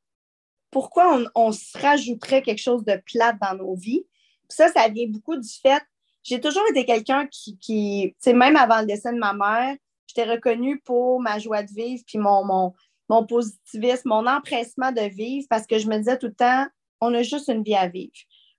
[0.71, 4.07] Pourquoi on, se rajouterait quelque chose de plate dans nos vies?
[4.49, 5.83] Puis ça, ça vient beaucoup du fait,
[6.23, 9.77] j'ai toujours été quelqu'un qui, qui tu sais, même avant le décès de ma mère,
[10.07, 12.73] j'étais reconnue pour ma joie de vivre, puis mon, mon,
[13.09, 16.67] mon positivisme, mon empressement de vivre, parce que je me disais tout le temps,
[17.01, 18.15] on a juste une vie à vivre.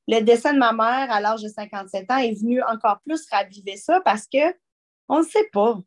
[0.10, 3.78] Le décès de ma mère à l'âge de 57 ans est venu encore plus raviver
[3.78, 4.54] ça parce que
[5.08, 5.80] on ne sait pas.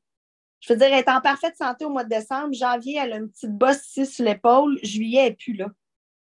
[0.60, 2.52] Je veux dire, elle est en parfaite santé au mois de décembre.
[2.52, 4.78] Janvier, elle a une petite bosse ici sur l'épaule.
[4.82, 5.66] Juillet, elle n'est plus là.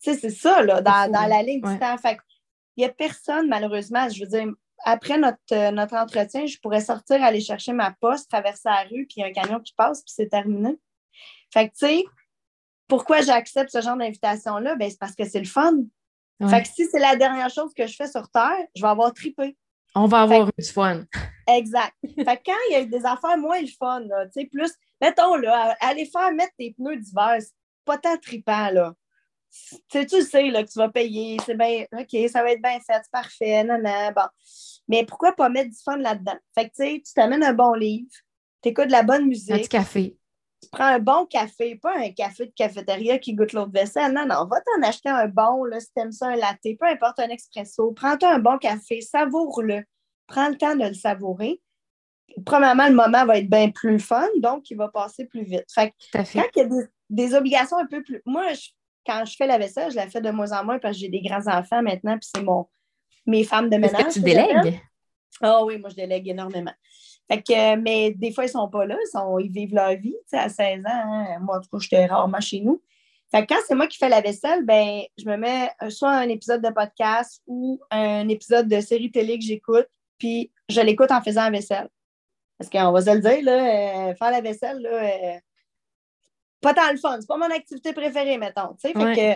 [0.03, 1.73] Tu sais, c'est ça, là, dans, la ligne Ouais.
[1.73, 1.97] du temps.
[1.97, 2.17] Fait
[2.75, 4.07] il n'y a personne, malheureusement.
[4.09, 4.47] Je veux dire,
[4.83, 9.07] après notre, euh, notre entretien, je pourrais sortir, aller chercher ma poste, traverser la rue,
[9.07, 10.77] puis il y a un camion qui passe, puis c'est terminé.
[11.51, 12.03] Fait que, tu sais,
[12.87, 14.75] pourquoi j'accepte ce genre d'invitation-là?
[14.75, 15.73] Ben, c'est parce que c'est le fun.
[16.39, 16.49] Ouais.
[16.49, 19.11] Fait que si c'est la dernière chose que je fais sur Terre, je vais avoir
[19.13, 19.57] trippé.
[19.97, 21.03] On va avoir eu du fun.
[21.47, 21.93] Exact.
[22.03, 25.35] fait que quand il y a des affaires moins le fun, tu sais, plus mettons,
[25.35, 27.53] là, aller faire mettre tes pneus d'hiver, c'est
[27.85, 28.93] pas tant trippant, là.
[29.89, 32.79] Tu, tu sais là, que tu vas payer, c'est bien, OK, ça va être bien
[32.79, 34.27] fait, c'est parfait, non, non, bon.
[34.87, 36.37] Mais pourquoi pas mettre du fun là-dedans?
[36.53, 38.09] Fait que, tu sais, tu t'amènes un bon livre,
[38.61, 39.51] tu écoutes de la bonne musique.
[39.51, 40.17] Un petit café.
[40.67, 44.11] Tu prends un bon café, pas un café de cafétéria qui goûte l'autre vaisselle.
[44.11, 47.19] Non, non, va t'en acheter un bon, là, si t'aimes ça, un latte, peu importe,
[47.19, 47.93] un expresso.
[47.93, 49.83] Prends-toi un bon café, savoure-le.
[50.27, 51.61] Prends le temps de le savourer.
[52.45, 55.65] Premièrement, le moment va être bien plus fun, donc il va passer plus vite.
[55.73, 56.67] Fait que, quand il y a
[57.09, 58.21] des, obligations un peu plus.
[58.25, 58.43] Moi,
[59.05, 61.09] quand je fais la vaisselle, je la fais de moins en moins parce que j'ai
[61.09, 62.67] des grands-enfants maintenant, puis c'est mon
[63.25, 64.01] mes femmes de ménage.
[64.01, 64.81] Est-ce que tu délègues?
[65.41, 66.73] Ah oui, moi, je délègue énormément.
[67.29, 69.95] Fait que, mais des fois, ils ne sont pas là, ils, sont, ils vivent leur
[69.95, 70.15] vie.
[70.31, 71.39] À 16 ans, hein.
[71.41, 72.81] moi, en tout cas, j'étais rarement chez nous.
[73.29, 76.29] Fait que quand c'est moi qui fais la vaisselle, ben, je me mets soit un
[76.29, 79.87] épisode de podcast ou un épisode de série télé que j'écoute,
[80.17, 81.89] puis je l'écoute en faisant la vaisselle.
[82.57, 85.39] Parce qu'on va se le dire, là, euh, faire la vaisselle, là, euh,
[86.61, 87.17] pas tant le fun.
[87.19, 88.75] C'est pas mon activité préférée, mettons.
[88.79, 89.33] Fait que,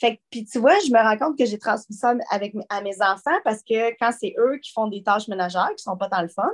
[0.00, 3.00] fait puis tu vois, je me rends compte que j'ai transmis ça avec, à mes
[3.02, 6.22] enfants parce que quand c'est eux qui font des tâches ménagères qui sont pas tant
[6.22, 6.50] le fun,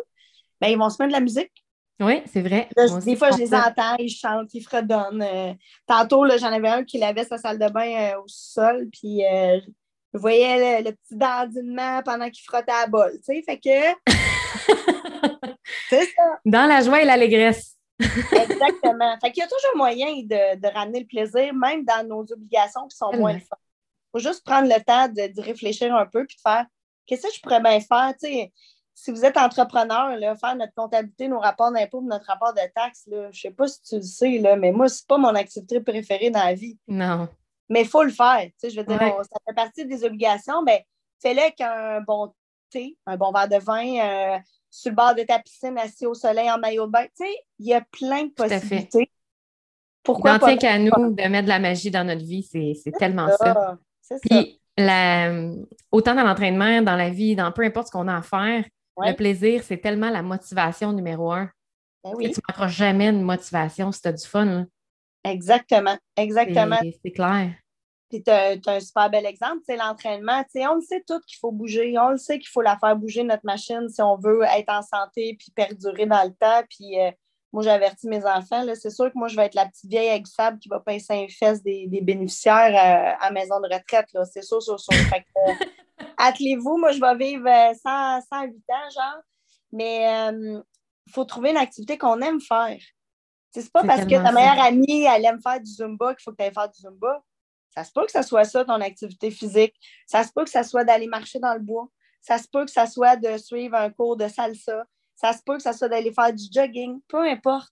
[0.61, 1.53] ben, ils vont se mettre de la musique.
[2.01, 2.68] Oui, c'est vrai.
[3.05, 5.23] des fois, je les entends, ils chantent, ils fredonnent.
[5.23, 5.53] Euh,
[5.87, 9.23] tantôt, j'en avais un qui lavait sa salle de bain au sol, puis
[10.12, 13.12] je voyais le, petit dandinement pendant qu'il frottait la bol.
[13.18, 14.12] Tu sais, fait que.
[15.90, 16.40] c'est ça.
[16.44, 17.77] Dans la joie et l'allégresse.
[18.01, 19.16] Exactement.
[19.20, 22.96] Fait qu'il y a toujours moyen de, ramener le plaisir, même dans nos obligations qui
[22.96, 23.57] sont moins le fun.
[23.57, 26.66] Il faut juste prendre le temps de, réfléchir un peu puis de faire
[27.07, 28.12] qu'est-ce que je pourrais bien faire.
[28.20, 28.53] Tu sais,
[28.94, 33.05] si vous êtes entrepreneur, là, faire notre comptabilité, nos rapports d'impôts, notre rapport de taxes,
[33.09, 35.35] je ne sais pas si tu le sais, là, mais moi, ce n'est pas mon
[35.35, 36.79] activité préférée dans la vie.
[36.87, 37.29] Non.
[37.68, 38.42] Mais il faut le faire.
[38.42, 40.62] Tu sais, je veux dire, ça fait partie des obligations.
[40.62, 40.85] mais
[41.22, 42.33] fais-le avec un bon
[42.70, 44.38] thé, un bon verre de vin, euh,
[44.70, 47.05] sur le bord de ta piscine, assis au soleil en maillot de bain.
[47.05, 49.11] Tu sais, il y a plein de possibilités.
[50.03, 50.57] Pourquoi pas?
[50.57, 53.79] qu'à nous de mettre de la magie dans notre vie, c'est tellement ça.
[54.22, 54.61] Puis,
[55.90, 58.64] autant dans l'entraînement, dans la vie, dans peu importe ce qu'on a à faire,
[59.06, 61.50] le plaisir, c'est tellement la motivation numéro un.
[62.04, 64.66] Ben tu ne manqueras jamais une motivation si tu as du fun.
[65.24, 66.78] Exactement, exactement.
[67.02, 67.52] C'est clair.
[68.08, 70.42] Puis tu as, un super bel exemple, c'est l'entraînement.
[70.54, 71.94] On le sait tout qu'il faut bouger.
[71.98, 74.82] On le sait qu'il faut la faire bouger, notre machine, si on veut être en
[74.82, 76.62] santé puis perdurer dans le temps.
[76.68, 77.10] Puis euh,
[77.52, 78.64] moi, j'avertis mes enfants.
[78.74, 81.14] C'est sûr que moi, je vais être la petite vieille avec sable qui va pincer
[81.14, 84.06] un fesses des, bénéficiaires euh, à, maison de retraite.
[84.32, 84.92] C'est sûr, sûr, sûr.
[84.92, 85.52] Euh,
[86.18, 86.78] attelez-vous.
[86.78, 89.22] Moi, je vais vivre 100, 108 ans, genre.
[89.72, 90.32] Mais
[91.06, 92.78] il faut trouver une activité qu'on aime faire.
[93.52, 96.36] C'est pas parce que ta meilleure amie, elle aime faire du Zumba qu'il faut que
[96.36, 97.22] tu ailles faire du Zumba.
[97.74, 99.74] Ça se peut que ça soit ça, ton activité physique.
[100.06, 101.88] Ça se peut que ça soit d'aller marcher dans le bois.
[102.20, 104.84] Ça se peut que ça soit de suivre un cours de salsa.
[105.20, 107.00] Ça se peut que ça soit d'aller faire du jogging.
[107.06, 107.70] Peu importe.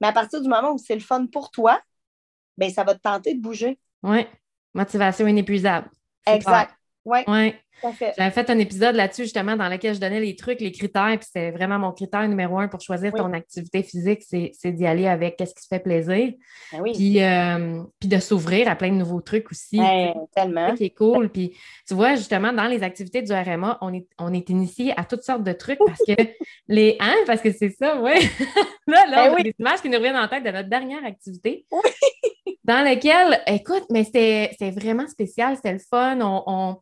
[0.00, 1.80] Mais à partir du moment où c'est le fun pour toi,
[2.56, 3.80] ben ça va te tenter de bouger.
[4.02, 4.26] Oui.
[4.74, 5.90] Motivation inépuisable.
[6.26, 6.74] Exact.
[7.04, 7.20] Oui.
[7.26, 7.63] Ouais.
[7.82, 11.26] J'avais fait un épisode là-dessus, justement, dans lequel je donnais les trucs, les critères, puis
[11.26, 15.36] c'était vraiment mon critère numéro un pour choisir ton activité physique, c'est d'y aller avec
[15.36, 16.32] qu'est-ce qui se fait plaisir.
[16.72, 16.92] Ben oui.
[16.92, 19.78] Puis, euh, puis de s'ouvrir à plein de nouveaux trucs aussi.
[19.78, 20.74] Ben, tellement.
[20.74, 21.30] Qui est cool.
[21.30, 21.56] Puis
[21.86, 25.22] tu vois, justement, dans les activités du RMA, on est, on est initié à toutes
[25.22, 26.14] sortes de trucs parce que
[26.68, 26.96] les.
[27.00, 27.16] Hein?
[27.26, 28.12] Parce que c'est ça, oui.
[28.86, 31.04] là, là, ben on a des images qui nous reviennent en tête de notre dernière
[31.04, 31.66] activité.
[31.70, 32.56] Oui.
[32.64, 36.18] Dans laquelle, écoute, mais c'était vraiment spécial, c'était le fun.
[36.22, 36.76] on on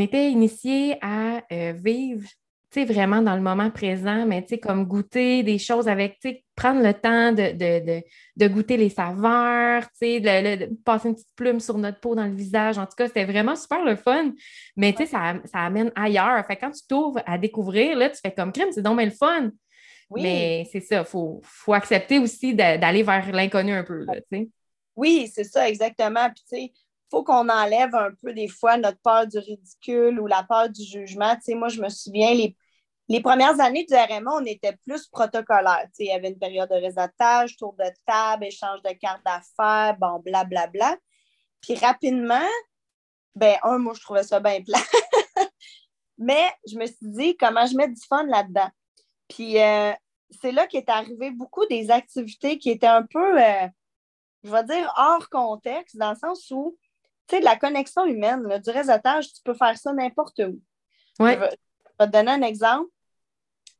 [0.00, 2.28] était initiés à euh, vivre
[2.80, 6.18] vraiment dans le moment présent, mais comme goûter des choses avec,
[6.56, 12.14] prendre le temps de, goûter les saveurs, de, passer une petite plume sur notre peau
[12.14, 12.78] dans le visage.
[12.78, 14.32] En tout cas, c'était vraiment super le fun,
[14.76, 16.44] mais ça, ça amène ailleurs.
[16.46, 19.50] Fait quand tu t'ouvres à découvrir, là, tu fais comme crème, c'est donc le fun.
[20.14, 24.04] Mais c'est ça, il faut, faut, accepter aussi d'aller vers l'inconnu un peu.
[24.04, 24.14] Là,
[24.94, 26.28] oui, c'est ça, exactement.
[26.28, 26.72] Puis, tu sais,
[27.12, 30.82] faut qu'on enlève un peu des fois notre peur du ridicule ou la peur du
[30.82, 31.36] jugement.
[31.48, 32.56] Moi, je me souviens, les,
[33.08, 35.86] les premières années du RMA, on était plus protocolaire.
[35.98, 40.20] Il y avait une période de réseautage, tour de table, échange de cartes d'affaires, bon,
[40.20, 40.68] blablabla.
[40.68, 40.96] Bla, bla.
[41.60, 42.48] Puis rapidement,
[43.34, 44.78] ben un, moi, je trouvais ça bien plat.
[46.18, 48.70] Mais je me suis dit, comment je mets du fun là-dedans?
[49.28, 49.92] Puis euh,
[50.30, 53.68] c'est là qu'est arrivé beaucoup des activités qui étaient un peu, euh,
[54.44, 56.78] je vais dire, hors contexte, dans le sens où
[57.28, 60.60] tu sais, de la connexion humaine, du réseautage, tu peux faire ça n'importe où.
[61.22, 61.34] Ouais.
[61.34, 61.56] Je, vais,
[61.98, 62.90] te donner un exemple.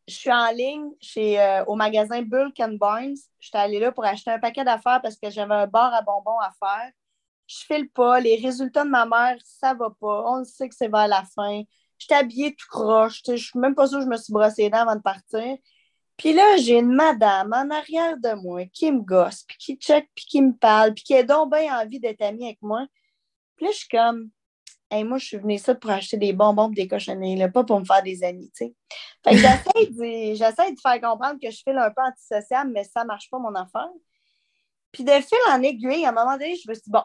[0.09, 3.17] Je suis en ligne chez, euh, au magasin Bulk and Barnes.
[3.41, 6.39] J'étais allée là pour acheter un paquet d'affaires parce que j'avais un bar à bonbons
[6.39, 6.91] à faire.
[7.47, 8.21] Je file pas.
[8.21, 10.25] Les résultats de ma mère, ça va pas.
[10.27, 11.63] On sait que c'est vers la fin.
[11.99, 13.23] J'étais habillée tout croche.
[13.27, 15.57] Je suis même pas sûre que je me suis brossée les dents avant de partir.
[16.17, 20.09] Puis là, j'ai une madame en arrière de moi qui me gosse, puis qui check,
[20.15, 22.87] puis qui me parle, puis qui a donc bien envie d'être amie avec moi.
[23.57, 24.31] Puis là, je suis comme,
[24.91, 27.65] hey, moi, je suis venue ça pour acheter des bonbons et des cochonneries, là, pas
[27.65, 28.75] pour me faire des amis, tu sais.
[29.25, 29.39] Fait que
[30.35, 33.55] j'essaie de, faire comprendre que je file un peu antisociable, mais ça marche pas, mon
[33.55, 33.89] affaire.
[34.93, 37.03] Puis de fil en aiguille, à un moment donné, je me suis dit, bon,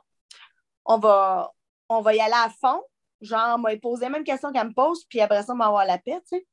[0.86, 1.54] on va,
[1.90, 2.82] on va y aller à fond.
[3.22, 5.86] Genre, m'a posé la même question qu'elle me pose, puis après ça, on va avoir
[5.86, 6.48] la paix, tu sais.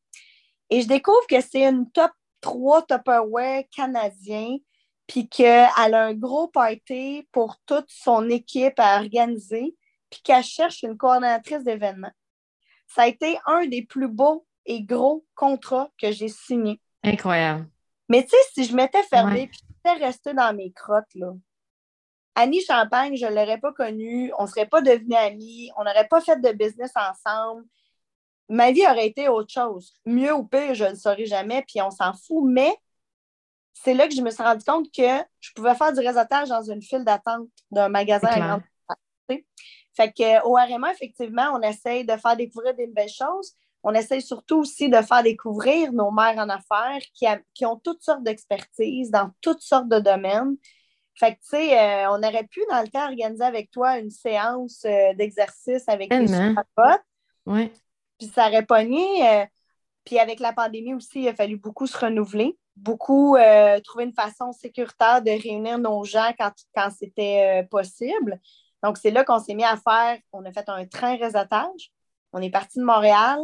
[0.70, 4.56] Et je découvre que c'est une top 3 Tupperware canadien,
[5.06, 9.76] puis qu'elle a un gros party pour toute son équipe à organiser,
[10.14, 12.12] puis qu'elle cherche une coordonnatrice d'événements.
[12.86, 16.80] Ça a été un des plus beaux et gros contrats que j'ai signés.
[17.02, 17.68] Incroyable.
[18.08, 21.32] Mais tu sais, si je m'étais fermée, puis j'étais restée dans mes crottes, là,
[22.36, 26.06] Annie Champagne, je ne l'aurais pas connue, on ne serait pas devenus amis, on n'aurait
[26.06, 27.64] pas fait de business ensemble.
[28.48, 29.94] Ma vie aurait été autre chose.
[30.06, 32.44] Mieux ou pire, je ne le saurais jamais, puis on s'en fout.
[32.46, 32.76] Mais
[33.72, 36.62] c'est là que je me suis rendu compte que je pouvais faire du réseautage dans
[36.62, 38.62] une file d'attente d'un magasin à grande
[39.96, 43.52] Fait qu'au RMA, effectivement, on essaye de faire découvrir des belles choses.
[43.82, 48.02] On essaye surtout aussi de faire découvrir nos mères en affaires qui, qui ont toutes
[48.02, 50.56] sortes d'expertises dans toutes sortes de domaines.
[51.16, 54.10] Fait que, tu sais, euh, on aurait pu, dans le temps, organiser avec toi une
[54.10, 56.64] séance euh, d'exercice avec les super
[57.46, 57.70] Oui.
[58.18, 59.28] Puis ça aurait pogné.
[59.28, 59.44] Euh,
[60.04, 63.36] puis avec la pandémie aussi, il a fallu beaucoup se renouveler, beaucoup
[63.84, 68.38] trouver une façon sécuritaire de réunir nos gens quand, quand c'était possible.
[68.84, 71.90] Donc, c'est là qu'on s'est mis à faire, on a fait un train réseautage.
[72.34, 73.40] On est parti de Montréal,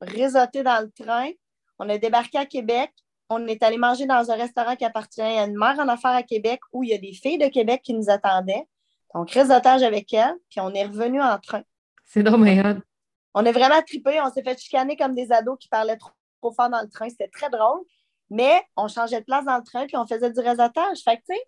[0.00, 1.30] réseauté dans le train.
[1.78, 2.92] On a débarqué à Québec,
[3.28, 6.24] on est allé manger dans un restaurant qui appartient à une mère en affaires à
[6.24, 8.66] Québec où il y a des filles de Québec qui nous attendaient.
[9.14, 11.62] Donc, réseautage avec elles, puis on est revenu en train.
[12.04, 12.82] C'est drôle,
[13.34, 16.10] On a vraiment trippé, on s'est fait chicaner comme des ados qui parlaient trop,
[16.52, 17.08] fort dans le train.
[17.08, 17.82] C'était très drôle,
[18.28, 20.98] mais on changeait de place dans le train, puis on faisait du réseautage.
[21.04, 21.46] Fait que, tu sais,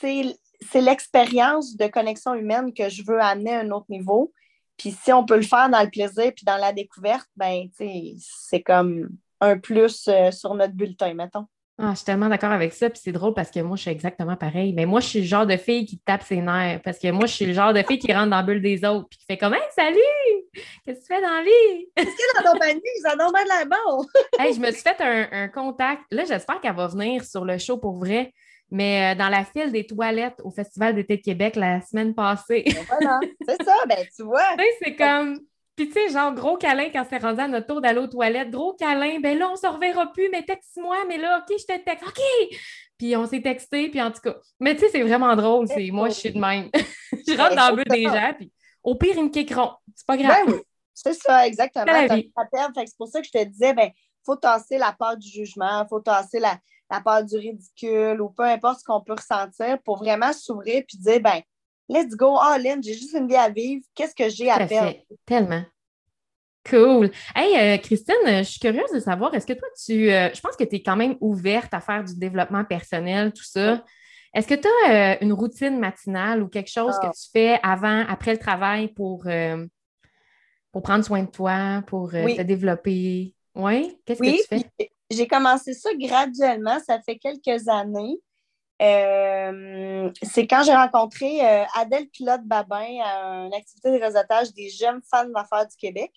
[0.00, 0.40] c'est
[0.74, 4.32] l'expérience de connexion humaine que je veux amener à un autre niveau.
[4.76, 7.86] Puis si on peut le faire dans le plaisir puis dans la découverte, ben, tu
[7.86, 9.08] sais, c'est comme
[9.40, 11.46] un plus euh, sur notre bulletin, mettons.
[11.82, 13.90] Ah, je suis tellement d'accord avec ça, puis c'est drôle parce que moi, je suis
[13.90, 14.74] exactement pareil.
[14.74, 17.24] Mais moi, je suis le genre de fille qui tape ses nerfs parce que moi,
[17.24, 19.24] je suis le genre de fille qui rentre dans la bulle des autres puis qui
[19.24, 19.98] fait comme Hey, salut!
[20.84, 21.88] Qu'est-ce que tu fais dans la vie?
[21.96, 22.82] Qu'est-ce qu'il y a dans ton panier?
[23.02, 24.04] Ça donne de la bon!
[24.38, 26.02] hey, je me suis fait un, contact.
[26.10, 28.34] Là, j'espère qu'elle va venir sur le show pour vrai.
[28.70, 32.64] Mais euh, dans la file des toilettes au Festival d'été de Québec la semaine passée.
[32.66, 34.42] Ben voilà, c'est ça, ben tu vois.
[34.58, 35.40] tu sais, c'est comme
[35.80, 38.50] puis, tu sais, genre, gros câlin quand c'est rendu à notre tour d'aller aux toilettes.
[38.50, 41.78] Gros câlin, ben là, on se reverra plus, mais texte-moi, mais là, OK, je te
[41.82, 42.06] texte.
[42.06, 42.58] OK!
[42.98, 44.36] Puis on s'est texté, puis en tout cas.
[44.58, 45.66] Mais tu sais, c'est vraiment drôle.
[45.68, 46.68] C'est moi, je suis de même.
[46.74, 48.52] je rentre dans le but des gens, puis
[48.82, 49.70] au pire, ils me kickeront.
[49.94, 50.46] C'est pas grave.
[50.46, 50.60] Ben oui,
[50.92, 51.86] c'est ça, exactement.
[51.96, 53.90] C'est pour ça que je te disais, ben,
[54.26, 56.58] faut tasser la part du jugement, il faut tasser la,
[56.90, 60.98] la part du ridicule ou peu importe ce qu'on peut ressentir pour vraiment s'ouvrir puis
[60.98, 61.40] dire, ben,
[61.88, 64.94] let's go all in, j'ai juste une vie à vivre, qu'est-ce que j'ai à faire?
[65.24, 65.62] Tellement.
[66.68, 67.10] Cool.
[67.34, 70.12] Hey, euh, Christine, je suis curieuse de savoir, est-ce que toi, tu.
[70.12, 73.44] Euh, je pense que tu es quand même ouverte à faire du développement personnel, tout
[73.44, 73.82] ça.
[74.34, 77.12] Est-ce que tu as euh, une routine matinale ou quelque chose que ah.
[77.14, 79.26] tu fais avant, après le travail pour,
[80.70, 83.34] pour prendre soin de toi, pour te développer?
[83.54, 83.98] Oui?
[84.04, 84.90] Qu'est-ce que tu fais?
[85.10, 88.20] J'ai commencé ça graduellement, ça fait quelques années.
[88.80, 94.70] Euh, c'est quand j'ai rencontré euh, Adèle Pilote Babin à une activité de réseautage des
[94.70, 96.12] jeunes fans d'affaires du Québec.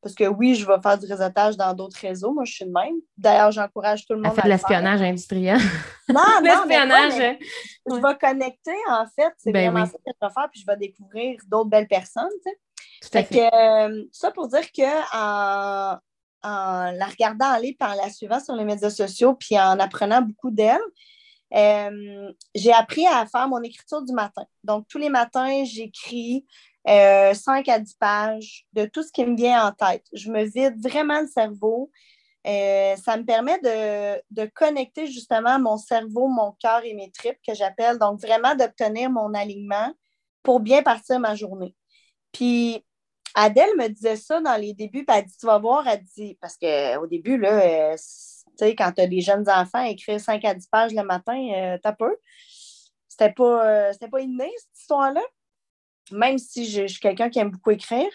[0.00, 2.32] Parce que oui, je vais faire du réseautage dans d'autres réseaux.
[2.32, 2.96] Moi, je suis de même.
[3.16, 5.58] D'ailleurs, j'encourage tout le monde à faire de l'espionnage industriel.
[6.10, 7.18] Non, non, l'espionnage.
[7.18, 7.36] Hein.
[7.90, 9.32] Je vais connecter, en fait.
[9.38, 10.48] C'est ben vraiment ça que je vais faire.
[10.52, 12.28] Puis je vais découvrir d'autres belles personnes.
[13.00, 13.50] Tout à fait.
[13.54, 14.82] Euh, ça pour dire que
[15.16, 15.96] en,
[16.44, 20.22] en la regardant aller, puis en la suivant sur les médias sociaux, puis en apprenant
[20.22, 20.80] beaucoup d'elle,
[21.54, 24.44] euh, j'ai appris à faire mon écriture du matin.
[24.64, 26.44] Donc, tous les matins, j'écris
[26.88, 30.04] euh, 5 à 10 pages de tout ce qui me vient en tête.
[30.12, 31.90] Je me vide vraiment le cerveau.
[32.46, 37.38] Euh, ça me permet de, de, connecter justement mon cerveau, mon cœur et mes tripes
[37.46, 37.98] que j'appelle.
[37.98, 39.94] Donc, vraiment d'obtenir mon alignement
[40.42, 41.74] pour bien partir ma journée.
[42.32, 42.84] Puis,
[43.34, 46.38] Adèle me disait ça dans les débuts, puis elle dit Tu vas voir, elle dit,
[46.40, 47.96] parce qu'au début, là, euh,
[48.58, 51.36] tu sais, quand tu as des jeunes enfants, écrire 5 à 10 pages le matin,
[51.54, 52.16] euh, t'as peu.
[53.08, 55.22] C'était pas, euh, pas inné, cette histoire-là.
[56.12, 58.10] Même si je, suis quelqu'un qui aime beaucoup écrire.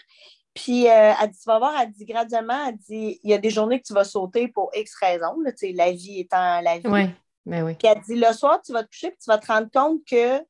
[0.54, 3.38] Puis, euh, elle dit, tu vas voir, elle dit graduellement, elle dit, il y a
[3.38, 6.86] des journées que tu vas sauter pour X raisons, là, la vie étant la vie.
[6.86, 7.06] Oui,
[7.46, 7.74] mais ben oui.
[7.74, 10.00] Puis, elle dit, le soir, tu vas te coucher, puis tu vas te rendre compte
[10.04, 10.40] que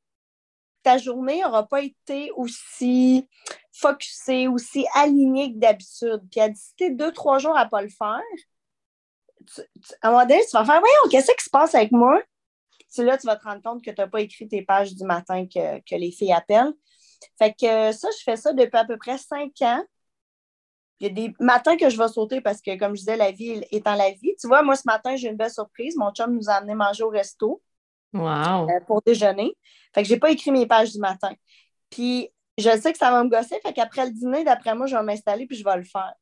[0.83, 3.29] ta journée n'aura pas été aussi
[3.73, 6.23] focusée, aussi alignée que d'habitude.
[6.31, 8.21] Puis, elle dit, si deux, trois jours à ne pas le faire,
[10.03, 12.21] à un moment donné, tu vas faire Voyons, qu'est-ce qui se passe avec moi?
[12.89, 15.05] C'est là tu vas te rendre compte que tu n'as pas écrit tes pages du
[15.05, 16.73] matin que, que, les filles appellent.
[17.39, 19.83] Fait que ça, je fais ça depuis à peu près cinq ans.
[20.99, 23.31] Il y a des matins que je vais sauter parce que, comme je disais, la
[23.31, 24.35] vie étant la vie.
[24.39, 25.97] Tu vois, moi, ce matin, j'ai une belle surprise.
[25.97, 27.63] Mon chum nous a amené manger au resto
[28.13, 28.69] wow.
[28.69, 29.57] Euh, pour déjeuner.
[29.95, 31.33] Fait que j'ai pas écrit mes pages du matin.
[31.89, 33.59] Puis, je sais que ça va me gosser.
[33.63, 36.15] Fait qu'après le dîner, d'après moi, je vais m'installer puis je vais le faire.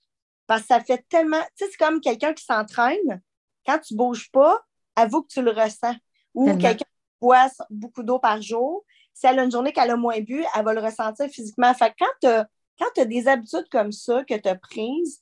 [0.47, 1.41] Parce que ça fait tellement.
[1.57, 3.23] Tu sais, c'est comme quelqu'un qui s'entraîne.
[3.67, 4.59] Quand tu ne bouges pas,
[4.97, 5.95] avoue que tu le ressens.
[6.35, 6.85] Ou quelqu'un qui
[7.21, 8.85] boit beaucoup d'eau par jour.
[9.13, 11.75] Si elle a une journée qu'elle a moins bu, elle va le ressentir physiquement.
[11.75, 12.47] Fait que quand tu as
[12.79, 15.21] quand tu as des habitudes comme ça que tu as prises,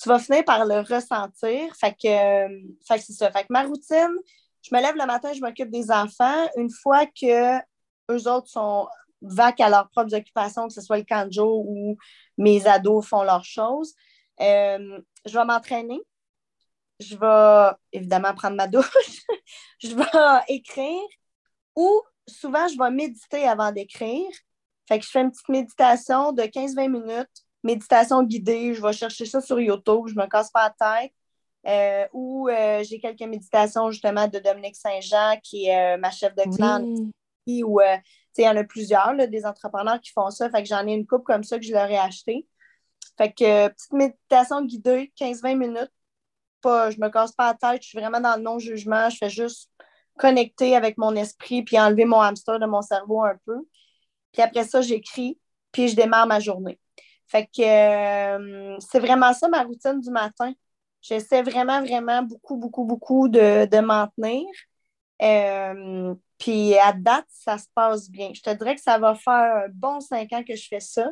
[0.00, 1.74] tu vas finir par le ressentir.
[1.76, 3.30] Fait que, euh, fait que c'est ça.
[3.30, 4.16] Fait que ma routine,
[4.62, 6.48] je me lève le matin, je m'occupe des enfants.
[6.56, 7.58] Une fois que
[8.10, 8.88] eux autres sont
[9.28, 11.96] vaques à leurs propres occupations, que ce soit le camp ou
[12.38, 13.94] mes ados font leurs choses,
[14.40, 16.00] euh, je vais m'entraîner.
[16.98, 18.90] Je vais évidemment prendre ma douche.
[19.78, 20.04] je vais
[20.48, 21.02] écrire
[21.74, 24.28] ou souvent je vais méditer avant d'écrire.
[24.88, 27.28] Fait que je fais une petite méditation de 15-20 minutes,
[27.62, 28.74] méditation guidée.
[28.74, 31.12] Je vais chercher ça sur YouTube, je me casse pas la tête.
[31.66, 36.34] Euh, ou euh, j'ai quelques méditations justement de Dominique Saint-Jean, qui est euh, ma chef
[36.36, 36.84] de clan.
[37.46, 37.62] Oui.
[37.64, 37.80] Ou,
[38.42, 40.50] il y en a plusieurs, des entrepreneurs qui font ça.
[40.50, 42.46] Fait que j'en ai une coupe comme ça que je leur ai acheté.
[43.18, 45.92] Fait que petite méditation guidée, 15-20 minutes.
[46.62, 49.10] Pas, je me casse pas la tête, je suis vraiment dans le non-jugement.
[49.10, 49.70] Je fais juste
[50.18, 53.66] connecter avec mon esprit puis enlever mon hamster de mon cerveau un peu.
[54.32, 55.38] Puis après ça, j'écris,
[55.72, 56.78] puis je démarre ma journée.
[57.26, 60.52] Fait que euh, c'est vraiment ça ma routine du matin.
[61.02, 64.46] J'essaie vraiment, vraiment beaucoup, beaucoup, beaucoup de, de m'en tenir.
[65.22, 68.30] Euh, puis à date, ça se passe bien.
[68.34, 71.10] Je te dirais que ça va faire un bon cinq ans que je fais ça.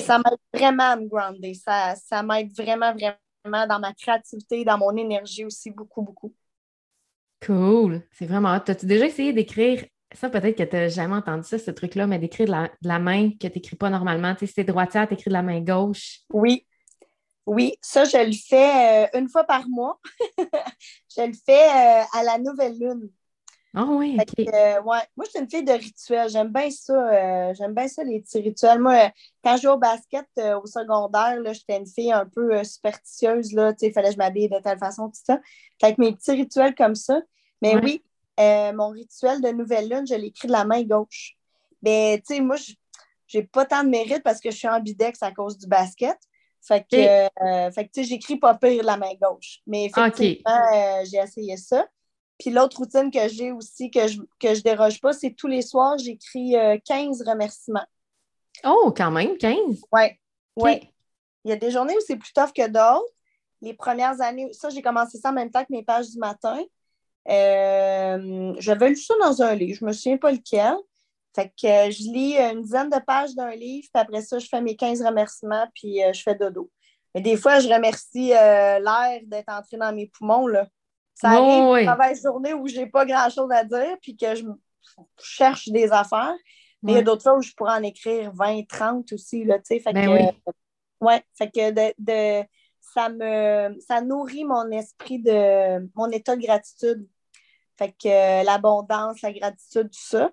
[0.00, 1.54] Ça m'aide vraiment à me grounder.
[1.54, 6.34] Ça, ça m'aide vraiment, vraiment dans ma créativité, dans mon énergie aussi, beaucoup, beaucoup.
[7.44, 8.02] Cool.
[8.12, 8.50] C'est vraiment.
[8.50, 9.84] As-tu déjà essayé d'écrire?
[10.12, 13.30] Ça, peut-être que tu n'as jamais entendu ça, ce truc-là, mais d'écrire de la, main
[13.32, 14.32] que tu n'écris pas normalement.
[14.34, 16.20] Tu sais, si tu es droitière, tu écris de la main gauche.
[16.32, 16.66] Oui.
[17.46, 20.00] Oui, ça, je le fais euh, une fois par mois.
[20.38, 23.10] je le fais euh, à la nouvelle lune.
[23.74, 24.46] Ah oui, OK.
[24.46, 25.00] Euh, ouais.
[25.16, 26.28] Moi, je suis une fille de rituels.
[26.28, 27.52] J'aime bien ça.
[27.54, 28.78] J'aime bien ça, les petits rituels.
[28.78, 29.10] Moi,
[29.42, 30.26] quand je jouais au basket
[30.62, 33.50] au secondaire, j'étais une fille un peu superstitieuse.
[33.82, 35.40] Il fallait que je m'habille de telle façon, tout ça.
[35.80, 37.20] Fait mes petits rituels comme ça.
[37.62, 38.02] Mais oui,
[38.40, 41.36] euh, mon rituel de nouvelle lune, je l'écris de la main gauche.
[41.82, 42.56] Mais tu sais, moi,
[43.26, 46.18] j'ai pas tant de mérite parce que je suis ambidex à cause du basket.
[46.66, 49.60] Fait que, euh, tu sais, j'écris pas pire de la main gauche.
[49.66, 51.86] Mais effectivement, euh, j'ai essayé ça.
[52.38, 55.62] Puis l'autre routine que j'ai aussi, que je, que je déroge pas, c'est tous les
[55.62, 56.54] soirs, j'écris
[56.84, 57.86] 15 remerciements.
[58.64, 59.82] Oh, quand même, 15?
[59.92, 60.02] Oui.
[60.56, 60.90] Ouais.
[61.44, 63.12] Il y a des journées où c'est plus tough que d'autres.
[63.60, 66.62] Les premières années, ça, j'ai commencé ça en même temps que mes pages du matin.
[67.28, 70.74] Euh, j'avais lu ça dans un livre, je ne me souviens pas lequel.
[71.34, 74.46] Fait que euh, je lis une dizaine de pages d'un livre, puis après ça, je
[74.46, 76.70] fais mes 15 remerciements, puis euh, je fais dodo.
[77.14, 80.46] Mais des fois, je remercie l'air d'être entré dans mes poumons.
[80.46, 80.66] Là.
[81.14, 84.44] Ça arrive une mauvaise journée où je n'ai pas grand-chose à dire, puis que je
[85.18, 86.34] cherche des affaires.
[86.82, 89.44] Mais il y a d'autres fois où je pourrais en écrire 20, 30 aussi.
[89.44, 90.52] Là, fait ben que,
[91.04, 92.46] ouais, fait que de,
[92.80, 97.08] ça me ça nourrit mon esprit de mon état de gratitude.
[97.78, 100.30] Fait que euh, l'abondance, la gratitude, tout ça.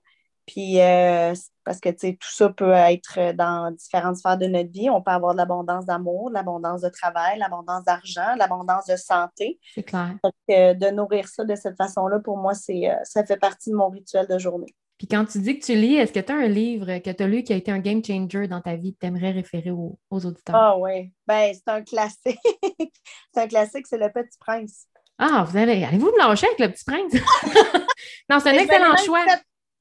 [0.52, 1.34] Puis, euh,
[1.64, 4.90] parce que, tu sais, tout ça peut être dans différentes sphères de notre vie.
[4.90, 9.62] On peut avoir de l'abondance d'amour, de l'abondance de travail, l'abondance d'argent, l'abondance de santé.
[9.74, 10.14] C'est clair.
[10.22, 13.70] Fait que, de nourrir ça de cette façon-là, pour moi, c'est, euh, ça fait partie
[13.70, 14.76] de mon rituel de journée.
[14.98, 17.24] Puis quand tu dis que tu lis, est-ce que tu as un livre que tu
[17.24, 19.72] as lu qui a été un game changer dans ta vie que tu aimerais référer
[19.72, 20.56] aux, auditeurs?
[20.56, 22.38] Ah oui, ben c'est un classique.
[23.34, 24.86] c'est un classique, c'est Le Petit Prince.
[25.18, 27.14] Ah, vous allez, allez-vous me lâcher avec le petit prince?
[28.30, 29.24] non, c'est un excellent choix.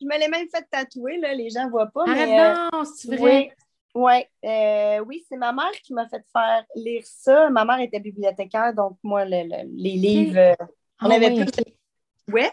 [0.00, 2.04] Je me l'ai même fait tatouer, là, les gens ne voient pas.
[2.06, 3.52] Mais, euh, non, c'est vrai.
[3.92, 7.50] Oui, euh, oui c'est ma mère qui m'a fait faire lire ça.
[7.50, 10.54] Ma mère était bibliothécaire, donc moi, les livres, euh,
[11.02, 11.46] on ah avait plus.
[12.32, 12.44] Oui.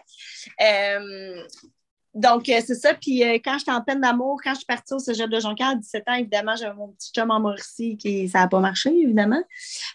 [2.18, 2.94] Donc, euh, c'est ça.
[2.94, 5.68] Puis euh, quand j'étais en peine d'amour, quand je suis partie au cégep de Jonquière
[5.68, 8.90] à 17 ans, évidemment, j'avais mon petit chum en Mauricie qui ça n'a pas marché,
[8.90, 9.42] évidemment.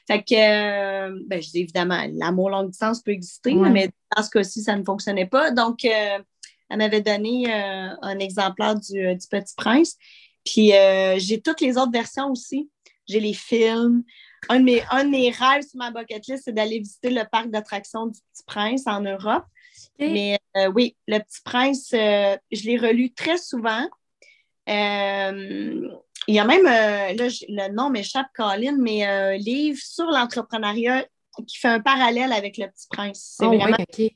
[0.08, 4.30] Fait que, euh, ben, je dis évidemment, l'amour longue distance peut exister, mais dans ce
[4.30, 5.52] cas-ci, ça ne fonctionnait pas.
[5.52, 5.86] Donc,
[6.70, 9.96] elle m'avait donné un exemplaire du, Petit Prince.
[10.46, 10.72] Puis
[11.18, 12.70] j'ai toutes les autres versions aussi.
[13.08, 14.04] J'ai les films.
[14.50, 17.24] Un de, mes, un de mes rêves sur ma bucket list, c'est d'aller visiter le
[17.30, 19.46] parc d'attractions du Petit Prince en Europe.
[20.00, 23.88] Mais euh, oui, Le Petit Prince, euh, je l'ai relu très souvent.
[24.70, 25.90] Euh,
[26.28, 31.06] il y a même, là, le nom m'échappe, Colin, mais un livre sur l'entrepreneuriat
[31.48, 33.36] qui fait un parallèle avec Le Petit Prince.
[33.38, 33.78] C'est Oh, vraiment.
[33.98, 34.16] oui.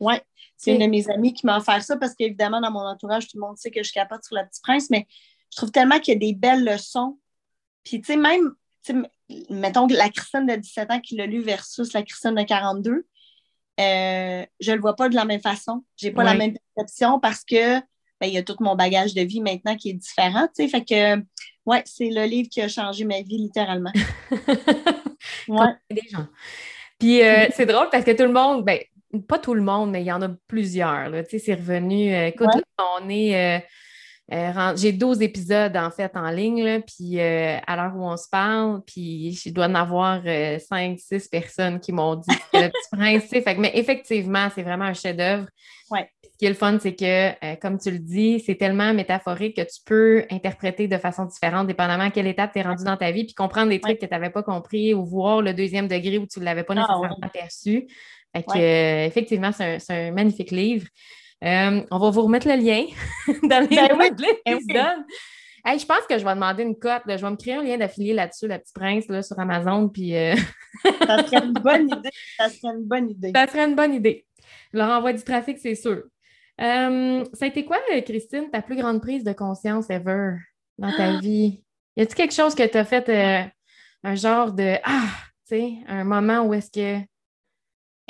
[0.00, 0.22] Ouais.
[0.56, 3.36] C'est une de mes amies qui m'a offert ça parce qu'évidemment, dans mon entourage, tout
[3.36, 5.06] le monde sait que je capote sur Le Petit Prince, mais
[5.52, 7.18] je trouve tellement qu'il y a des belles leçons.
[7.84, 8.52] Puis, tu sais, même,
[8.84, 12.34] tu sais, mettons que la Christine de 17 ans qui l'a lu versus la Christine
[12.34, 13.06] de 42,
[13.80, 15.84] euh, je le vois pas de la même façon.
[15.96, 17.78] J'ai pas la même perception parce que
[18.20, 20.48] ben, il y a tout mon bagage de vie maintenant qui est différent.
[20.48, 20.68] tu sais.
[20.68, 21.22] Fait que,
[21.66, 23.92] ouais, c'est le livre qui a changé ma vie littéralement.
[25.48, 25.74] Ouais.
[25.90, 26.26] des gens.
[26.98, 28.78] Puis euh, c'est drôle parce que tout le monde, ben,
[29.28, 31.08] pas tout le monde, mais il y en a plusieurs.
[31.08, 31.22] là.
[31.24, 32.12] Tu sais, c'est revenu.
[32.14, 32.62] euh, écoute, Ouais.
[32.78, 33.56] là, on est.
[33.56, 33.60] euh,
[34.30, 38.28] euh, j'ai 12 épisodes en fait en ligne, là, puis à l'heure où on se
[38.30, 43.56] parle, puis je dois en avoir 5-6 personnes qui m'ont dit le petit prince, fait
[43.56, 45.46] mais effectivement, c'est vraiment un chef-d'œuvre.
[45.90, 46.10] Ouais.
[46.22, 49.62] Ce qui est le fun, c'est que, comme tu le dis, c'est tellement métaphorique que
[49.62, 53.10] tu peux interpréter de façon différente, dépendamment à quelle étape tu es rendu dans ta
[53.10, 53.98] vie, puis comprendre des trucs Ouais.
[53.98, 56.74] que tu n'avais pas compris ou voir le deuxième degré où tu ne l'avais pas
[56.76, 57.28] Ah, nécessairement ouais.
[57.32, 57.88] perçu.
[58.34, 59.04] Fait que, Ouais.
[59.04, 60.86] euh, effectivement, c'est un, un magnifique livre.
[61.44, 62.84] Euh, on va vous remettre le lien
[63.44, 64.10] dans les Ben oui.
[65.64, 67.02] Hey, je pense que je vais demander une cote.
[67.06, 69.88] Je vais me créer un lien d'affilié là-dessus, la petite prince, là, sur Amazon.
[69.88, 70.34] Puis euh,
[71.06, 72.10] Ça serait une bonne idée.
[72.38, 73.32] Ça serait une bonne idée.
[73.34, 74.24] ça serait une bonne idée.
[74.72, 76.04] Je leur envoie du trafic, c'est sûr.
[76.60, 80.36] Euh, ça a été quoi, Christine, ta plus grande prise de conscience ever
[80.78, 81.62] dans ta vie?
[81.96, 83.48] Y a-t-il quelque chose que tu as fait, euh,
[84.04, 85.08] un genre de Ah,
[85.48, 87.04] tu sais, un moment où est-ce que.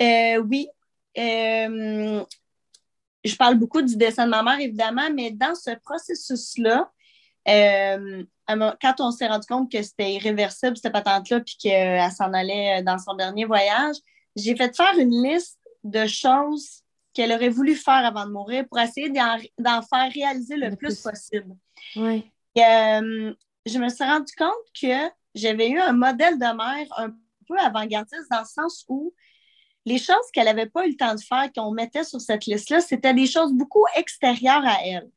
[0.00, 0.68] Euh, oui.
[1.16, 2.24] Euh,
[3.24, 6.90] je parle beaucoup du dessin de ma mère, évidemment, mais dans ce processus-là,
[7.48, 8.24] euh,
[8.80, 12.98] quand on s'est rendu compte que c'était irréversible, cette patente-là, puis qu'elle s'en allait dans
[12.98, 13.96] son dernier voyage,
[14.36, 16.82] j'ai fait faire une liste de choses
[17.12, 21.00] qu'elle aurait voulu faire avant de mourir pour essayer d'en faire réaliser le, Le plus,
[21.00, 21.02] plus.
[21.02, 21.56] possible.
[21.96, 23.32] Et, euh,
[23.66, 27.10] je me suis rendu compte que j'avais eu un modèle de mère un
[27.46, 29.12] peu avant-gardiste dans le sens où
[29.88, 32.80] les choses qu'elle n'avait pas eu le temps de faire, qu'on mettait sur cette liste-là,
[32.80, 35.08] c'était des choses beaucoup extérieures à elle.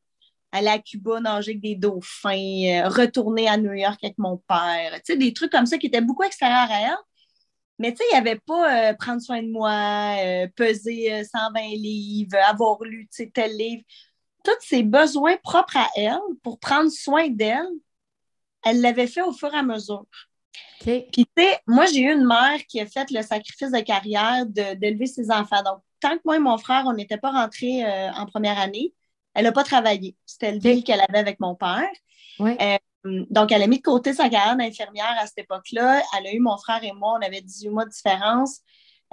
[0.51, 4.93] Aller à Cuba, nager avec des dauphins, euh, retourner à New York avec mon père,
[4.95, 6.97] tu sais, des trucs comme ça qui étaient beaucoup extérieurs à elle.
[7.81, 11.23] Mais tu sais, il n'y avait pas euh, prendre soin de moi, euh, peser euh,
[11.23, 13.83] 120 livres, avoir lu tel livre.
[14.43, 17.65] Tous ses besoins propres à elle pour prendre soin d'elle,
[18.63, 20.05] elle l'avait fait au fur et à mesure.
[21.11, 24.45] Puis, tu sais, moi, j'ai eu une mère qui a fait le sacrifice de carrière
[24.45, 25.61] de- d'élever ses enfants.
[25.63, 28.93] Donc, tant que moi et mon frère, on n'était pas rentrés euh, en première année,
[29.33, 30.15] elle n'a pas travaillé.
[30.25, 31.87] C'était le deal qu'elle avait avec mon père.
[32.61, 32.77] Euh,
[33.29, 36.01] Donc, elle a mis de côté sa carrière d'infirmière à cette époque-là.
[36.17, 38.59] Elle a eu mon frère et moi, on avait 18 mois de différence.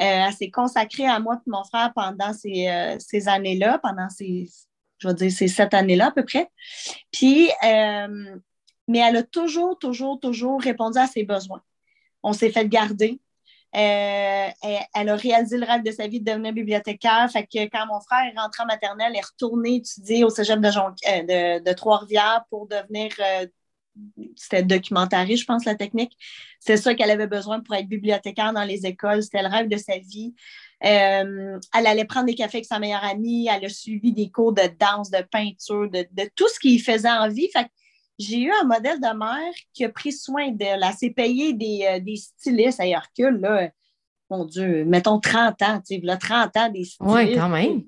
[0.01, 4.49] Euh, elle s'est consacrée à moi et mon frère pendant ces, ces années-là, pendant ces,
[4.99, 6.49] je vais dire, ces sept années-là à peu près.
[7.13, 8.37] Puis, euh,
[8.89, 11.63] mais elle a toujours, toujours, toujours répondu à ses besoins.
[12.23, 13.21] On s'est fait garder.
[13.77, 14.49] Euh,
[14.95, 17.29] elle, a réalisé le rêve de sa vie de devenir bibliothécaire.
[17.31, 20.59] Fait que quand mon frère est rentré en maternelle, elle est retourné étudier au cégep
[20.59, 23.47] de, euh, Trois-Rivières pour devenir euh,
[24.37, 26.17] c'était documentariste, je pense, la technique.
[26.61, 29.25] C'est ça qu'elle avait besoin pour être bibliothécaire dans les écoles.
[29.25, 30.35] C'était le rêve de sa vie.
[30.81, 33.49] Elle allait prendre des cafés avec sa meilleure amie.
[33.49, 37.51] Elle a suivi des cours de danse, de peinture, de, tout ce qui faisait envie.
[37.53, 37.67] Fait
[38.19, 40.83] j'ai eu un modèle de mère qui a pris soin d'elle.
[40.85, 43.71] Elle s'est payée des, euh, des stylistes à Hercule, là.
[44.31, 47.01] Mon Dieu, mettons 30 ans, tu sais, là, 30 ans des stylistes.
[47.01, 47.85] Ouais, quand même.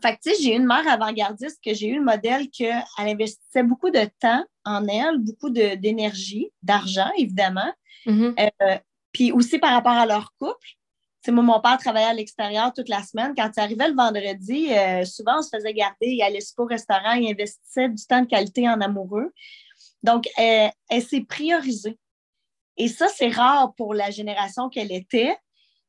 [0.00, 2.82] Fait que, tu sais, j'ai eu une mère avant-gardiste que j'ai eu le modèle qu'elle
[2.96, 7.72] investissait beaucoup de temps en elle, beaucoup d'énergie, d'argent, évidemment.
[8.06, 8.34] Mhm.
[8.38, 8.78] Euh,
[9.12, 10.76] puis aussi par rapport à leur couple.
[11.24, 13.32] Sais, moi, mon père travaillait à l'extérieur toute la semaine.
[13.36, 16.08] Quand il arrivait le vendredi, euh, souvent, on se faisait garder.
[16.08, 19.32] Il allait au restaurant, il investissait du temps de qualité en amoureux.
[20.02, 21.96] Donc, euh, elle s'est priorisée.
[22.76, 25.36] Et ça, c'est rare pour la génération qu'elle était.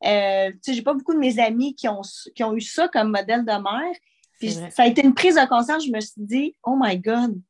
[0.06, 2.02] Euh, tu sais, j'ai pas beaucoup de mes amis qui ont,
[2.36, 3.96] qui ont eu ça comme modèle de mère.
[4.40, 5.86] Puis ça a été une prise de conscience.
[5.86, 7.42] Je me suis dit, oh my God,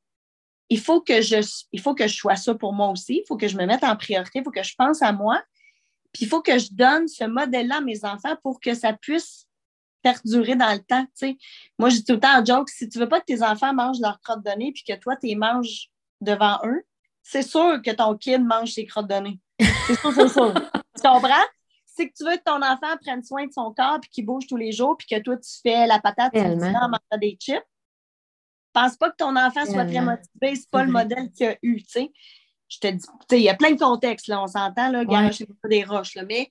[0.70, 1.38] il faut que je,
[1.72, 3.22] il faut que je sois ça pour moi aussi.
[3.24, 4.40] Il faut que je me mette en priorité.
[4.40, 5.42] Il faut que je pense à moi.
[6.14, 9.48] Puis il faut que je donne ce modèle-là à mes enfants pour que ça puisse
[10.04, 11.04] perdurer dans le temps.
[11.06, 11.38] tu sais.
[11.80, 13.74] Moi, je dis tout le temps en joke, si tu veux pas que tes enfants
[13.74, 15.90] mangent leur crotte de nez puis que toi, tu les manges
[16.22, 16.84] devant eux,
[17.24, 19.40] c'est sûr que ton kid mange ses crottes de nez.
[19.88, 20.54] C'est sûr, c'est sûr.
[20.96, 21.46] tu comprends?
[21.86, 24.46] C'est que tu veux que ton enfant prenne soin de son corps puis qu'il bouge
[24.48, 27.64] tous les jours puis que toi, tu fais la patate en mangeant des chips.
[28.74, 31.78] Pense pas que ton enfant soit très motivé, c'est pas le modèle qu'il a eu,
[31.84, 32.12] tu sais.
[32.74, 35.06] Je te dis, il y a plein de contextes, là, on s'entend, là, Ouais.
[35.06, 36.50] garochez pas des roches, là, mais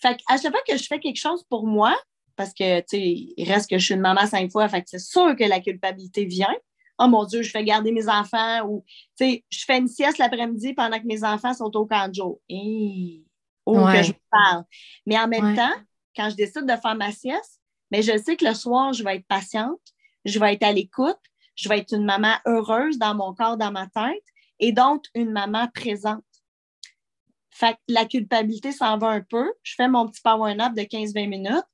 [0.00, 1.94] fait à chaque fois que je fais quelque chose pour moi,
[2.34, 4.88] parce que, tu sais, il reste que je suis une maman cinq fois, fait que
[4.88, 6.54] c'est sûr que la culpabilité vient.
[6.98, 8.84] Oh mon Dieu, je fais garder mes enfants ou,
[9.18, 12.14] tu sais, je fais une sieste l'après-midi pendant que mes enfants sont au camp de
[12.14, 12.40] jour.
[12.48, 13.24] Hey,
[13.66, 13.92] ou Ouais.
[13.92, 14.64] que je parle.
[15.04, 15.56] Mais en même Ouais.
[15.56, 15.74] temps,
[16.16, 19.16] quand je décide de faire ma sieste, mais je sais que le soir, je vais
[19.16, 19.80] être patiente,
[20.24, 21.18] je vais être à l'écoute,
[21.56, 24.24] je vais être une maman heureuse dans mon corps, dans ma tête,
[24.60, 26.22] et donc une maman présente.
[27.50, 29.52] Fait que la culpabilité s'en va un peu.
[29.62, 31.64] Je fais mon petit power nap de 15-20 minutes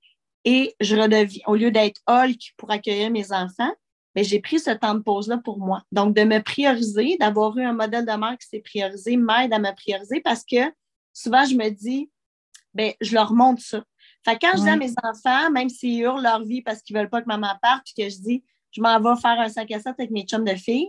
[0.44, 3.72] et je redeviens, au lieu d'être Hulk pour accueillir mes enfants,
[4.14, 5.82] mais j'ai pris ce temps de pause-là pour moi.
[5.92, 9.58] Donc, de me prioriser, d'avoir eu un modèle de mère qui s'est priorisé, m'aide à
[9.58, 10.72] me prioriser parce que
[11.12, 12.10] souvent, je me dis,
[12.72, 13.84] ben, je leur montre ça.
[14.24, 14.78] Fait que quand je dis à Ouais.
[14.78, 18.04] mes enfants, même s'ils hurlent leur vie parce qu'ils veulent pas que maman parte, puis
[18.04, 20.54] que je dis, je m'en vais faire un 5 à 7 avec mes chums de
[20.54, 20.88] filles,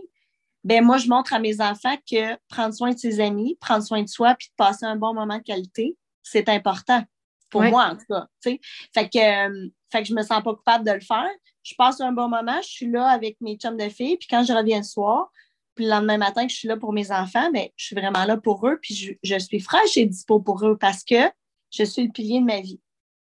[0.68, 4.02] ben moi, je montre à mes enfants que prendre soin de ses amis, prendre soin
[4.02, 7.02] de soi, puis de passer un bon moment de qualité, c'est important.
[7.50, 7.70] Pour Ouais.
[7.70, 8.26] moi, en tout cas.
[8.42, 11.30] Fait que, euh, fait que je me sens pas coupable de le faire.
[11.62, 14.44] Je passe un bon moment, je suis là avec mes chums de filles, puis quand
[14.44, 15.30] je reviens le soir,
[15.74, 18.24] puis le lendemain matin que je suis là pour mes enfants, ben, je suis vraiment
[18.26, 21.30] là pour eux, puis je, je suis fraîche et dispo pour eux parce que
[21.70, 22.80] je suis le pilier de ma vie.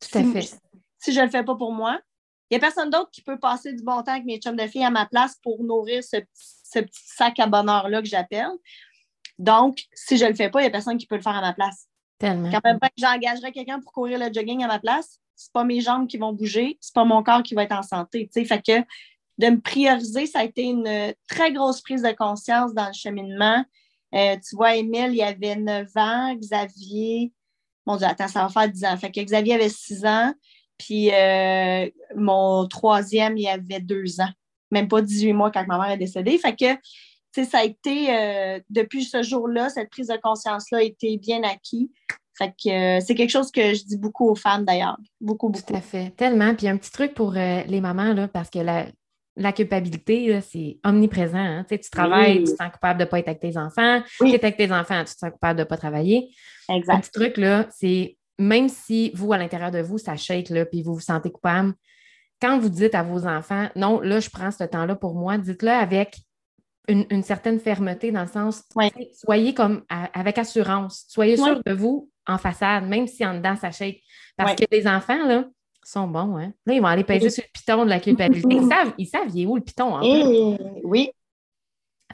[0.00, 0.58] Tout à Si- fait.
[0.98, 2.00] Si je ne le fais pas pour moi,
[2.50, 4.66] il n'y a personne d'autre qui peut passer du bon temps avec mes chums de
[4.66, 8.50] filles à ma place pour nourrir ce, petit- ce petit sac à bonheur-là que j'appelle.
[9.38, 11.36] Donc, si je ne le fais pas, il n'y a personne qui peut le faire
[11.36, 11.88] à ma place.
[12.18, 12.50] Tellement.
[12.50, 15.64] Quand même pas que j'engagerais quelqu'un pour courir le jogging à ma place, c'est pas
[15.64, 18.26] mes jambes qui vont bouger, c'est pas mon corps qui va être en santé.
[18.26, 18.44] tu sais.
[18.44, 18.84] Fait que
[19.38, 23.64] de me prioriser, ça a été une très grosse prise de conscience dans le cheminement.
[24.14, 27.32] Euh, tu vois, Émile, il avait 9 ans, Xavier,
[27.86, 28.96] mon Dieu, attends, ça va faire 10 ans.
[28.96, 30.34] Fait que Xavier avait 6 ans,
[30.76, 34.32] puis euh, mon troisième, il avait 2 ans.
[34.70, 36.38] Même pas 18 mois quand ma mère est décédée.
[36.38, 41.16] Fait que, ça a été, euh, depuis ce jour-là, cette prise de conscience-là a été
[41.18, 41.90] bien acquis.
[42.36, 44.96] Fait que euh, c'est quelque chose que je dis beaucoup aux femmes d'ailleurs.
[45.20, 45.64] Beaucoup, beaucoup.
[45.66, 46.10] Tout à fait.
[46.16, 46.54] Tellement.
[46.54, 48.86] Puis un petit truc pour euh, les mamans, là, parce que la,
[49.36, 51.36] la culpabilité, c'est omniprésent.
[51.38, 51.64] hein.
[51.68, 52.44] Tu travailles, Oui.
[52.44, 54.02] tu te sens coupable de ne pas être avec tes enfants.
[54.20, 54.30] Oui.
[54.30, 56.28] Tu es avec tes enfants, tu te sens coupable de ne pas travailler.
[56.68, 57.00] Un Exact.
[57.02, 60.82] petit truc, là, c'est même si vous, à l'intérieur de vous, ça shake, là, puis
[60.82, 61.74] vous vous sentez coupable,
[62.40, 65.70] quand vous dites à vos enfants, non, là, je prends ce temps-là pour moi, dites-le
[65.70, 66.16] avec
[66.88, 68.90] une, une certaine fermeté dans le sens, Ouais.
[69.12, 71.44] soyez comme à- avec assurance, soyez Ouais.
[71.46, 74.00] sûr de vous en façade, même si en dedans, ça shake.
[74.36, 74.56] Parce Ouais.
[74.66, 75.44] que les enfants, là,
[75.84, 76.52] sont bons, hein.
[76.66, 77.30] Là, ils vont aller peser Oui.
[77.30, 78.54] sur le piton de la culpabilité.
[78.54, 80.08] Ils savent, ils savent, il est où le piton, en fait?
[80.08, 81.10] Et oui,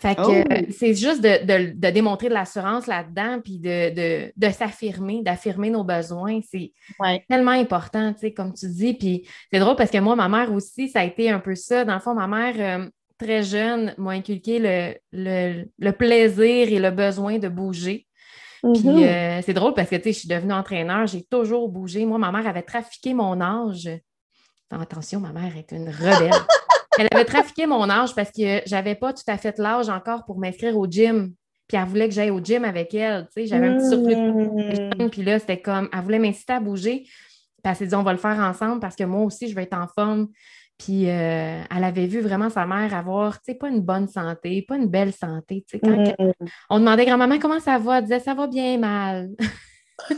[0.00, 0.32] Fait que Oh.
[0.32, 5.22] euh, c'est juste de, de- de démontrer de l'assurance là-dedans, puis de, de, de s'affirmer,
[5.22, 6.40] d'affirmer nos besoins.
[6.50, 7.24] C'est ouais.
[7.28, 8.94] tellement important, tu sais, comme tu dis.
[8.94, 11.84] Puis c'est drôle parce que moi, ma mère aussi, ça a été un peu ça.
[11.84, 12.88] Dans le fond, ma mère, euh,
[13.18, 18.06] très jeune, m'a inculqué le, le, le plaisir et le besoin de bouger.
[18.62, 19.02] Puis Mhm.
[19.04, 22.04] euh, c'est drôle parce que, tu sais, je suis devenue entraîneur, j'ai toujours bougé.
[22.04, 23.88] Moi, ma mère avait trafiqué mon âge.
[24.70, 26.32] Attention, ma mère est une rebelle.
[26.98, 30.38] Elle avait trafiqué mon âge parce que j'avais pas tout à fait l'âge encore pour
[30.38, 31.32] m'inscrire au gym.
[31.66, 33.26] Puis elle voulait que j'aille au gym avec elle.
[33.34, 35.10] Tu sais, j'avais un petit surplus de Mhm.
[35.10, 37.00] puis là, c'était comme, elle voulait m'inciter à bouger.
[37.04, 37.10] Puis
[37.64, 39.76] elle s'est dit, on va le faire ensemble parce que moi aussi, je vais être
[39.76, 40.28] en forme.
[40.78, 44.62] Puis euh, elle avait vu vraiment sa mère avoir, tu sais, pas une bonne santé,
[44.68, 45.64] pas une belle santé.
[45.68, 46.32] Tu sais, quand Mhm.
[46.68, 49.30] on demandait grand-maman comment ça va, elle disait, ça va bien mal.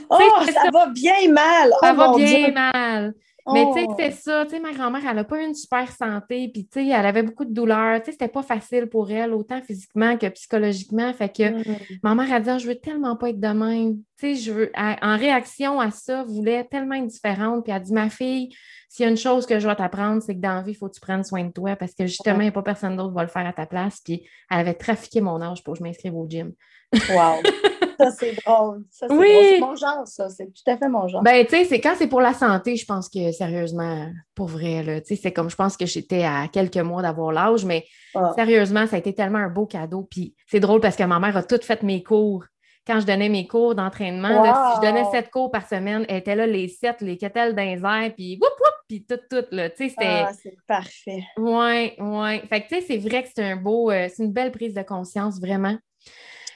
[0.09, 0.71] Oh, ça ça.
[0.73, 1.69] va bien mal.
[1.83, 2.53] ça oh, va mon bien Dieu.
[2.55, 3.13] mal.
[3.53, 3.95] Mais tu sais, Oh.
[3.99, 6.81] c'est ça, tu sais, ma grand-mère, elle n'a pas eu une super santé, puis tu
[6.81, 10.17] sais, elle avait beaucoup de douleurs, tu sais, c'était pas facile pour elle, autant physiquement
[10.19, 11.77] que psychologiquement, fait que Mhm.
[12.03, 14.53] ma mère a dit, Ah, je veux tellement pas être de même, tu sais, je
[14.53, 18.49] veux, en réaction à ça, voulait tellement être différente, puis elle a dit, ma fille,
[18.89, 20.75] s'il y a une chose que je dois t'apprendre, c'est que dans la vie, il
[20.75, 22.97] faut que tu prennes soin de toi, parce que justement, il n'y a pas personne
[22.97, 25.75] d'autre qui va le faire à ta place, puis elle avait trafiqué mon âge pour
[25.75, 26.53] que je m'inscrive au gym.
[26.93, 27.43] Wow.
[27.99, 28.85] Ça, c'est drôle.
[28.91, 29.33] Ça, c'est Oui.
[29.33, 29.45] drôle.
[29.55, 30.29] C'est mon genre, ça.
[30.29, 31.23] C'est tout à fait mon genre.
[31.23, 34.83] Ben, tu sais, c'est quand c'est pour la santé, je pense que sérieusement, pour vrai,
[34.83, 37.87] là, tu sais, c'est comme je pense que j'étais à quelques mois d'avoir l'âge, mais
[38.15, 38.33] Ah.
[38.37, 40.07] sérieusement, ça a été tellement un beau cadeau.
[40.11, 42.45] Puis c'est drôle parce que ma mère a tout fait mes cours.
[42.87, 46.37] Quand je donnais mes cours d'entraînement, si je donnais sept cours par semaine, elle était
[46.37, 49.71] là les sept, les kettles dans les airs, puis whoop whoop, puis tout, tout, là.
[49.71, 50.05] Tu sais, c'était.
[50.27, 51.25] Ah, c'est parfait.
[51.39, 52.43] Ouais, ouais.
[52.51, 54.75] Fait que, tu sais, c'est vrai que c'est un beau, euh, c'est une belle prise
[54.75, 55.77] de conscience, vraiment.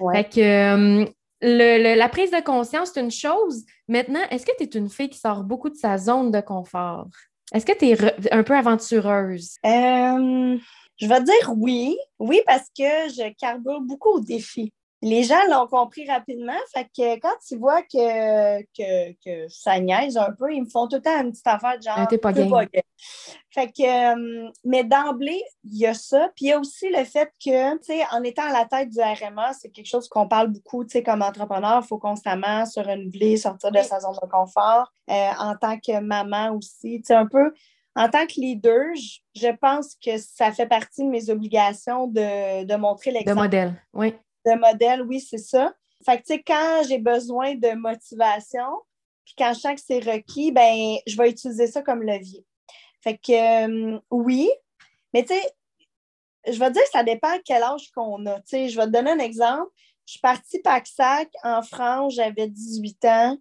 [0.00, 0.16] Ouais.
[0.24, 1.04] Fait que euh,
[1.42, 3.64] le- le- la prise de conscience, c'est une chose.
[3.88, 7.06] Maintenant, est-ce que tu es une fille qui sort beaucoup de sa zone de confort?
[7.52, 9.56] Est-ce que tu es un peu aventureuse?
[9.66, 10.56] Euh,
[10.98, 11.96] je vais dire oui.
[12.18, 14.72] Oui, parce que je carbure beaucoup aux défis.
[15.02, 16.58] Les gens l'ont compris rapidement.
[16.74, 20.88] Fait que quand ils voient que, que, que ça niaise un peu, ils me font
[20.88, 21.94] tout le temps une petite affaire de genre.
[21.96, 22.50] Ah, t'es pas game.
[23.52, 26.30] Fait que, euh, mais d'emblée, il y a ça.
[26.36, 28.90] Puis il y a aussi le fait que, tu sais, en étant à la tête
[28.90, 32.66] du RMA, c'est quelque chose qu'on parle beaucoup, tu sais, comme entrepreneur, il faut constamment
[32.66, 33.84] se renouveler, sortir de Oui.
[33.84, 34.92] sa zone de confort.
[35.10, 37.52] Euh, en tant que maman aussi, tu sais, un peu,
[37.96, 38.94] en tant que leader,
[39.34, 43.82] je, pense que ça fait partie de mes obligations de, de montrer De l'exemple modèle,
[43.94, 44.14] oui.
[44.46, 45.72] De modèle, oui, c'est ça.
[46.04, 48.68] Fait que, tu sais, quand j'ai besoin de motivation,
[49.24, 52.44] puis quand je sens que c'est requis, ben, je vais utiliser ça comme levier.
[53.02, 54.50] Fait que, euh, oui,
[55.12, 55.42] mais tu sais,
[56.46, 58.36] je vais dire que ça dépend quel âge qu'on a.
[58.40, 59.70] Tu sais, je vais te donner un exemple.
[60.06, 63.38] Je suis partie Pac-Sac en France, j'avais 18 ans.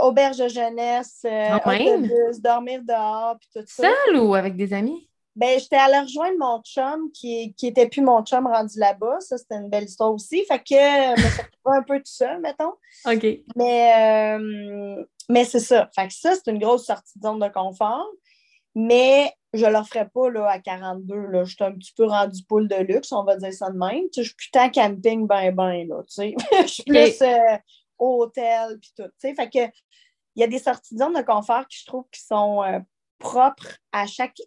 [0.00, 3.88] Auberge de jeunesse, euh, autobus, dormir dehors, puis tout ça.
[3.88, 5.07] Seule ou avec des amis?
[5.38, 9.20] Ben, j'étais allée rejoindre mon chum qui, qui était plus mon chum rendu là-bas.
[9.20, 10.44] Ça, c'était une belle histoire aussi.
[10.46, 12.72] Fait que euh, je me suis un peu tout seul, mettons.
[13.06, 13.24] OK.
[13.54, 15.88] Mais, euh, mais c'est ça.
[15.94, 18.04] Fait que ça, c'est une grosse sortie de zone de confort.
[18.74, 21.14] Mais je ne le ferai pas là, à 42.
[21.14, 21.44] Là.
[21.44, 24.06] Je suis un petit peu rendu poule de luxe, on va dire ça de même.
[24.16, 26.02] Je suis plus tant camping, ben, ben, là.
[26.08, 27.56] Je suis plus euh,
[27.96, 29.10] hôtel, puis tout.
[29.20, 29.72] Fait que
[30.34, 32.78] il y a des sorties de zone de confort que je trouve qui sont euh,
[33.18, 34.40] propres à chaque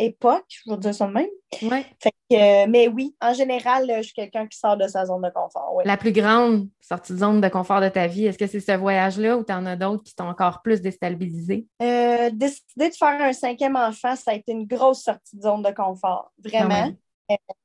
[0.00, 1.28] époque, je vais dire ça de même.
[1.62, 1.84] Ouais.
[2.02, 5.22] Fait que, euh, mais oui, en général, je suis quelqu'un qui sort de sa zone
[5.22, 5.72] de confort.
[5.74, 5.84] oui.
[5.86, 8.72] La plus grande sortie de zone de confort de ta vie, est-ce que c'est ce
[8.72, 11.66] voyage-là ou tu en as d'autres qui t'ont encore plus déstabilisé?
[11.82, 15.62] Euh, décider de faire un cinquième enfant, ça a été une grosse sortie de zone
[15.62, 16.92] de confort, vraiment.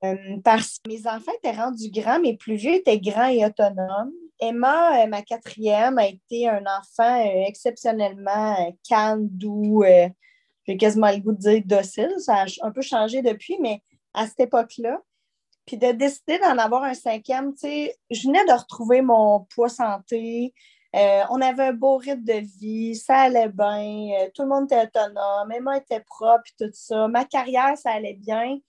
[0.03, 4.11] Euh, parce que mes enfants étaient rendus grands, mes plus vieux étaient grands et autonomes.
[4.39, 9.83] Emma, ma quatrième, a été un enfant exceptionnellement calme, doux,
[10.65, 12.13] j'ai quasiment le goût de dire docile.
[12.17, 13.81] Ça a un peu changé depuis, mais
[14.13, 14.99] à cette époque-là.
[15.65, 19.69] Puis de décider d'en avoir un cinquième, tu sais, je venais de retrouver mon poids
[19.69, 20.53] santé.
[20.95, 24.71] Euh, on avait un beau rythme de vie, ça allait bien, euh, tout le monde
[24.71, 27.07] était autonome, Emma était propre, puis tout ça.
[27.07, 28.59] Ma carrière, ça allait bien.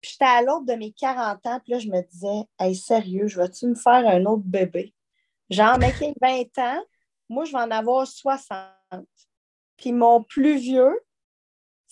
[0.00, 3.26] Puis j'étais à l'autre de mes 40 ans, puis là, je me disais, hey, sérieux,
[3.26, 4.94] je vais-tu me faire un autre bébé?
[5.50, 6.82] Genre, mec, qui a 20 ans,
[7.28, 8.68] moi, je vais en avoir 60.
[9.76, 11.00] Puis mon plus vieux,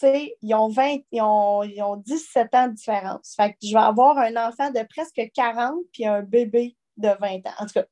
[0.03, 3.35] ils ont 20, ils ont, ils ont 17 ans de différence.
[3.37, 7.47] Fait que je vais avoir un enfant de presque 40 puis un bébé de 20
[7.47, 7.55] ans.
[7.59, 7.85] En tout cas,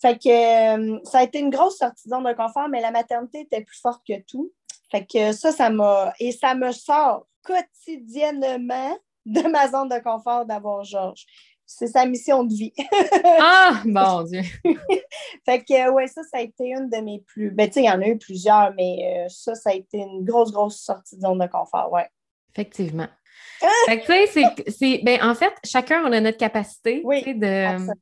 [0.00, 2.90] fait que euh, ça a été une grosse sortie de zone de confort, mais la
[2.90, 4.50] maternité était plus forte que tout.
[4.90, 6.12] Fait que ça, ça m'a.
[6.18, 11.26] Et ça me sort quotidiennement de ma zone de confort d'avoir Georges.
[11.72, 12.72] C'est sa mission de vie.
[13.38, 14.42] Ah, mon Dieu!
[15.44, 17.52] fait que, ouais, ça, ça a été une de mes plus.
[17.52, 19.98] Ben, tu sais, il y en a eu plusieurs, mais euh, ça, ça a été
[19.98, 22.08] une grosse, grosse sortie de zone de confort, ouais.
[22.52, 23.06] Effectivement.
[23.86, 25.00] Fait que, tu sais, c'est-.
[25.04, 27.94] Ben, en fait, chacun, on a notre capacité Oui, de, Absolument.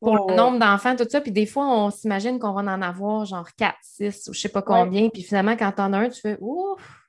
[0.00, 1.20] pour le nombre d'enfants, tout ça.
[1.20, 4.48] Puis des fois, on s'imagine qu'on va en avoir genre 4, 6 ou je sais
[4.48, 5.10] pas combien.
[5.10, 6.99] Puis finalement, quand t'en as un, tu fais ouf!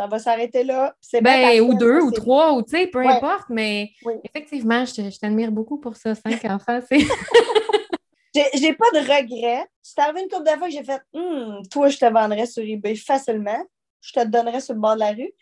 [0.00, 0.94] Ça va s'arrêter là.
[0.98, 3.16] C'est Ben, ou deux, ou trois, ou tu sais, peu Ouais.
[3.16, 3.50] importe.
[3.50, 4.14] Mais Oui.
[4.24, 6.14] effectivement, je t'admire beaucoup pour ça.
[6.14, 7.00] Cinq enfants, c'est.
[8.54, 9.66] J'ai pas de regrets.
[9.82, 12.62] C'est arrivé une couple de fois que j'ai fait Hum, toi, je te vendrais sur
[12.62, 13.62] eBay facilement.
[14.00, 15.32] Je te donnerais sur le bord de la rue.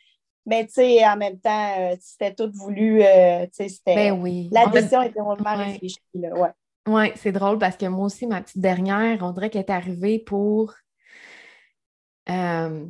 [0.45, 3.01] Mais tu sais, en même temps, euh, c'était tout voulu.
[3.05, 3.95] euh, tu sais, c'était.
[3.95, 4.49] Ben oui.
[4.51, 5.67] La décision était vraiment Ouais.
[5.73, 5.99] réfléchie.
[6.15, 6.51] Là, ouais.
[6.89, 10.19] Oui, c'est drôle parce que moi aussi, ma petite dernière, on dirait qu'elle est arrivée
[10.19, 10.75] pour.
[12.31, 12.87] euh,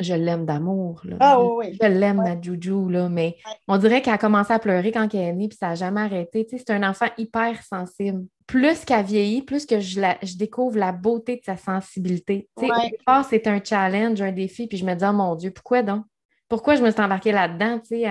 [0.00, 1.02] je l'aime d'amour.
[1.20, 1.76] Ah oui.
[1.80, 2.34] Je l'aime, Ouais.
[2.36, 3.52] ma Joujou, là, mais Ouais.
[3.68, 6.02] on dirait qu'elle a commencé à pleurer quand elle est née, puis ça n'a jamais
[6.02, 6.44] arrêté.
[6.46, 8.24] Tu sais, c'est un enfant hyper sensible.
[8.46, 12.48] Plus qu'elle vieillit, plus que je, la- je découvre la beauté de sa sensibilité.
[12.58, 12.86] Tu sais, Ouais.
[12.86, 15.82] Au départ, c'est un challenge, un défi, puis je me dis, oh mon Dieu, pourquoi
[15.82, 16.04] donc?
[16.48, 17.80] Pourquoi je me suis embarquée là-dedans?
[17.80, 18.06] tu sais.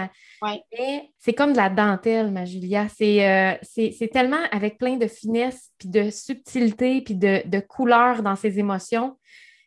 [0.78, 2.88] Mais c'est comme de la dentelle, ma Julia.
[2.90, 8.22] C'est euh, c'est tellement avec plein de finesse, puis de subtilité, puis de, de couleur
[8.24, 9.16] dans ses émotions.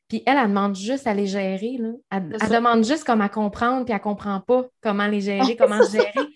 [0.09, 1.77] Puis elle, elle demande juste à les gérer.
[1.79, 1.91] Là.
[2.11, 5.93] Elle, demande juste comme à comprendre, puis elle comprend pas comment les gérer, comment se
[5.93, 6.29] gérer.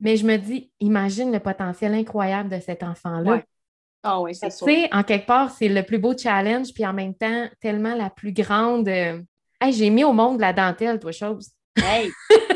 [0.00, 3.30] Mais je me dis, imagine le potentiel incroyable de cet enfant-là.
[3.32, 3.44] Ouais.
[4.02, 4.66] Ah oui, c'est Tu sûr.
[4.66, 8.08] sais, en quelque part, c'est le plus beau challenge, puis en même temps, tellement la
[8.10, 8.88] plus grande.
[8.88, 9.20] euh,
[9.60, 11.50] Hey, j'ai mis au monde la dentelle, toi, chose.
[11.76, 12.10] Hey!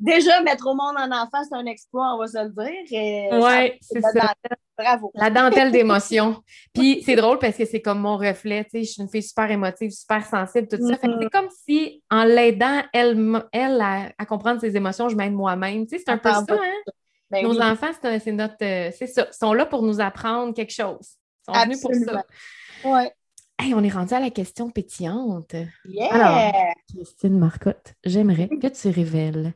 [0.00, 3.40] Déjà, mettre au monde un enfant, c'est un exploit, on va se le dire.
[3.42, 4.34] Ouais, c'est ça-.
[4.78, 5.12] Bravo.
[5.14, 6.42] La dentelle d'émotion.
[6.74, 8.64] Puis c'est drôle parce que c'est comme mon reflet.
[8.64, 10.94] Tu sais, je suis une fille super émotive, super sensible, tout ça.
[11.00, 15.86] C'est comme si, en l'aidant, elle, elle à, à comprendre ses émotions, je m'aide moi-même.
[15.86, 16.92] Tu sais, c'est un peu ça, hein?
[17.30, 18.54] Ben Nos oui, enfants, c'est notre.
[18.62, 19.26] euh, c'est ça.
[19.30, 21.16] Ils sont là pour nous apprendre quelque chose.
[21.48, 22.24] Ils sont venus pour ça.
[22.84, 23.12] ouais.
[23.58, 25.54] Hey, on est rendu à la question pétillante.
[25.84, 26.08] Yeah!
[26.14, 26.74] Alors.
[26.88, 29.52] Christine Marcotte, j'aimerais que tu révèles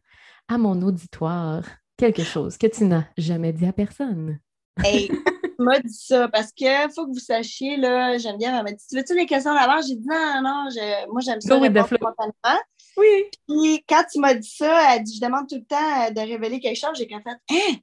[0.49, 1.65] à mon auditoire
[1.97, 4.39] quelque chose que tu n'as jamais dit à personne.
[4.83, 5.09] Hey,
[5.45, 8.85] tu m'as dit ça parce que faut que vous sachiez, là, Geneviève, elle m'a dit
[8.89, 9.81] Tu veux-tu les questions d'avant?
[9.81, 12.63] J'ai dit non, non, je- moi j'aime ça répondre spontanément.
[12.97, 13.25] Oui.
[13.49, 16.21] Puis quand tu m'as dit ça, elle dit Je demande tout le temps euh, de
[16.21, 16.91] révéler quelque chose.
[16.97, 17.77] J'ai comme fait Hein?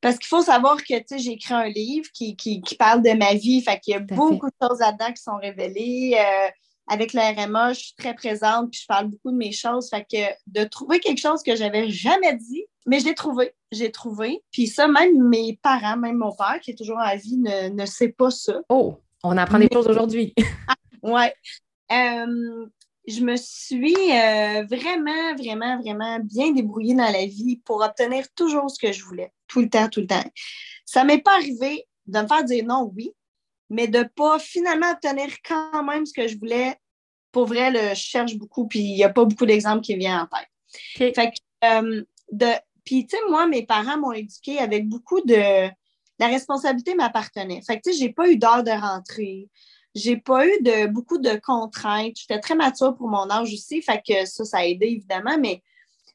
[0.00, 3.00] Parce qu'il faut savoir que tu sais, j'ai écrit un livre qui, qui, qui parle
[3.02, 3.62] de ma vie.
[3.62, 6.16] Fait qu'il y a beaucoup de choses là-dedans qui sont révélées.
[6.18, 6.50] Euh,
[6.86, 9.88] avec le RMA, je suis très présente puis je parle beaucoup de mes choses.
[9.88, 14.42] Fait que de trouver quelque chose que j'avais jamais dit, mais j'ai trouvé, j'ai trouvé.
[14.50, 17.86] Puis ça, même mes parents, même mon père, qui est toujours en vie, ne, ne
[17.86, 18.60] sait pas ça.
[18.68, 20.34] Oh, on apprend des choses aujourd'hui.
[21.02, 21.34] ouais.
[21.92, 22.66] Euh,
[23.06, 28.70] je me suis euh, vraiment, vraiment, vraiment bien débrouillée dans la vie pour obtenir toujours
[28.70, 30.24] ce que je voulais, tout le temps, tout le temps.
[30.86, 33.12] Ça m'est pas arrivé de me faire dire non, oui,
[33.74, 36.76] mais de pas finalement obtenir quand même ce que je voulais.
[37.32, 40.26] Pour vrai, je cherche beaucoup, puis il n'y a pas beaucoup d'exemples qui viennent en
[40.26, 41.14] tête.
[41.14, 42.46] Fait que, euh, de,
[42.84, 45.68] puis, tu sais, moi, mes parents m'ont éduqué avec beaucoup de.
[46.20, 47.60] La responsabilité m'appartenait.
[47.66, 49.48] Fait que, tu sais, j'ai pas eu d'heure de rentrée.
[49.96, 52.16] J'ai pas eu de beaucoup de contraintes.
[52.16, 53.82] J'étais très mature pour mon âge aussi.
[53.82, 55.36] Fait que ça, ça a aidé, évidemment.
[55.40, 55.60] Mais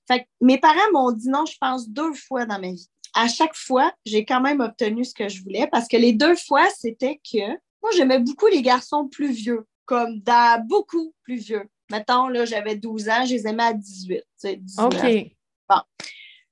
[0.08, 2.90] fait que mes parents m'ont dit non, je pense, deux fois dans ma vie.
[3.16, 6.36] À chaque fois, j'ai quand même obtenu ce que je voulais parce que les deux
[6.36, 7.48] fois, c'était que
[7.82, 11.70] moi, j'aimais beaucoup les garçons plus vieux, comme dans beaucoup plus vieux.
[11.92, 14.24] Mettons, là, j'avais 12 ans, je les aimais à 18.
[14.44, 14.86] 19.
[14.86, 15.32] OK.
[15.70, 15.82] Bon.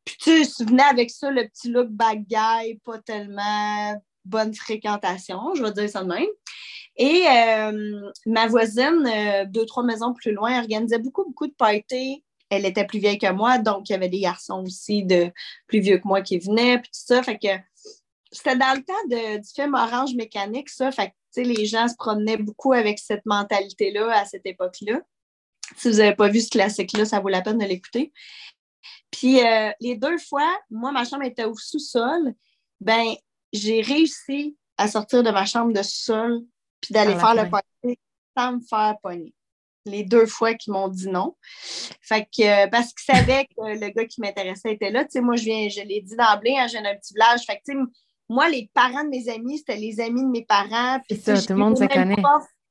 [0.05, 5.53] Puis tu sais, venais avec ça, le petit look bad guy, pas tellement bonne fréquentation,
[5.55, 6.27] je vais dire ça de même.
[6.97, 12.23] Et euh, ma voisine, euh, deux, trois maisons plus loin, organisait beaucoup, beaucoup de parties.
[12.49, 15.31] Elle était plus vieille que moi, donc il y avait des garçons aussi de
[15.67, 17.21] plus vieux que moi qui venaient, puis tout ça.
[17.23, 17.47] Fait que
[18.31, 20.91] c'était dans le temps de, du film Orange Mécanique, ça.
[20.91, 25.01] Fait que, les gens se promenaient beaucoup avec cette mentalité-là à cette époque-là.
[25.75, 28.11] Si vous n'avez pas vu ce classique-là, ça vaut la peine de l'écouter.
[29.11, 32.33] Puis euh, les deux fois, moi, ma chambre était au sous-sol.
[32.81, 33.13] Ben,
[33.53, 36.41] j'ai réussi à sortir de ma chambre de sous-sol
[36.81, 37.99] puis d'aller faire le party
[38.35, 39.33] sans me faire pogner.
[39.87, 41.35] Les deux fois qu'ils m'ont dit non.
[42.01, 45.03] Fait que, euh, parce qu'ils savaient que le gars qui m'intéressait était là.
[45.05, 47.41] Tu sais, moi, je viens, je l'ai dit d'emblée, hein, j'ai un petit village.
[47.45, 47.83] Fait que, tu sais,
[48.29, 50.99] moi, les parents de mes amis, c'était les amis de mes parents.
[51.09, 52.15] C'est ça, tout le monde se connaît.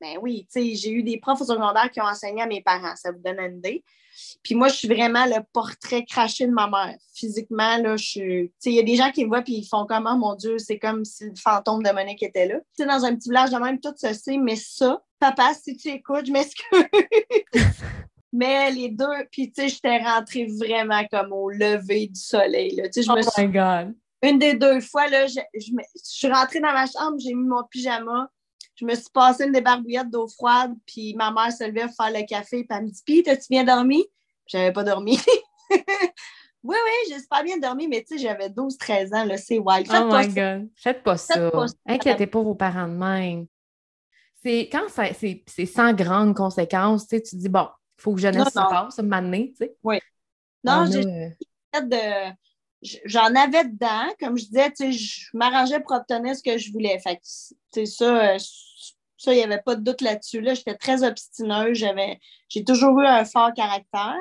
[0.00, 2.62] ben oui, tu sais, j'ai eu des profs au secondaire qui ont enseigné à mes
[2.62, 2.94] parents.
[2.96, 3.82] Ça vous donne une idée.
[4.42, 6.96] Puis moi, je suis vraiment le portrait craché de ma mère.
[7.14, 8.52] Physiquement, là, je suis.
[8.64, 10.58] il y a des gens qui me voient puis ils font comment, oh, mon Dieu,
[10.58, 12.56] c'est comme si le fantôme de Monique était là.
[12.76, 15.76] Tu sais, dans un petit village de même, tout se sait, mais ça, papa, si
[15.76, 16.84] tu écoutes, je m'excuse.
[18.32, 22.76] mais les deux, puis tu sais, j'étais rentrée vraiment comme au lever du soleil.
[22.76, 22.84] Là.
[22.88, 23.94] Tu sais, je oh me my God!
[24.22, 25.70] Une des deux fois, là, je, je,
[26.02, 28.28] suis rentrée dans ma chambre, j'ai mis mon pyjama,
[28.74, 32.12] je me suis passé une débarbouillette d'eau froide, puis ma mère se levait pour faire
[32.12, 34.04] le café, puis elle me dit Puis, tu bien dormi?
[34.46, 35.18] J'avais pas dormi.
[35.70, 39.86] oui, oui, j'ai pas bien dormi, mais tu sais, j'avais 12-13 ans, là, c'est wild.
[39.90, 40.68] Faites oh my God.
[40.76, 41.50] Faites pas ça.
[41.86, 43.46] Inquiétez pas vos parents de même.
[44.46, 47.66] C'est quand c'est sans grandes conséquences, tu tu dis bon,
[47.98, 49.76] il faut que jeunesse se passe, m'amener, tu sais.
[49.82, 49.98] Oui.
[50.62, 51.80] Non, j'ai euh...
[51.80, 52.32] de
[53.06, 54.06] j'en avais dedans.
[54.20, 56.96] Comme je disais, je m'arrangeais pour obtenir ce que je voulais.
[57.00, 57.18] Fait
[57.86, 58.38] ça, euh,
[59.16, 60.40] ça, il n'y avait pas de doute là-dessus.
[60.40, 60.54] Là.
[60.54, 61.84] J'étais très obstineuse.
[62.48, 64.14] j'ai toujours eu un fort caractère.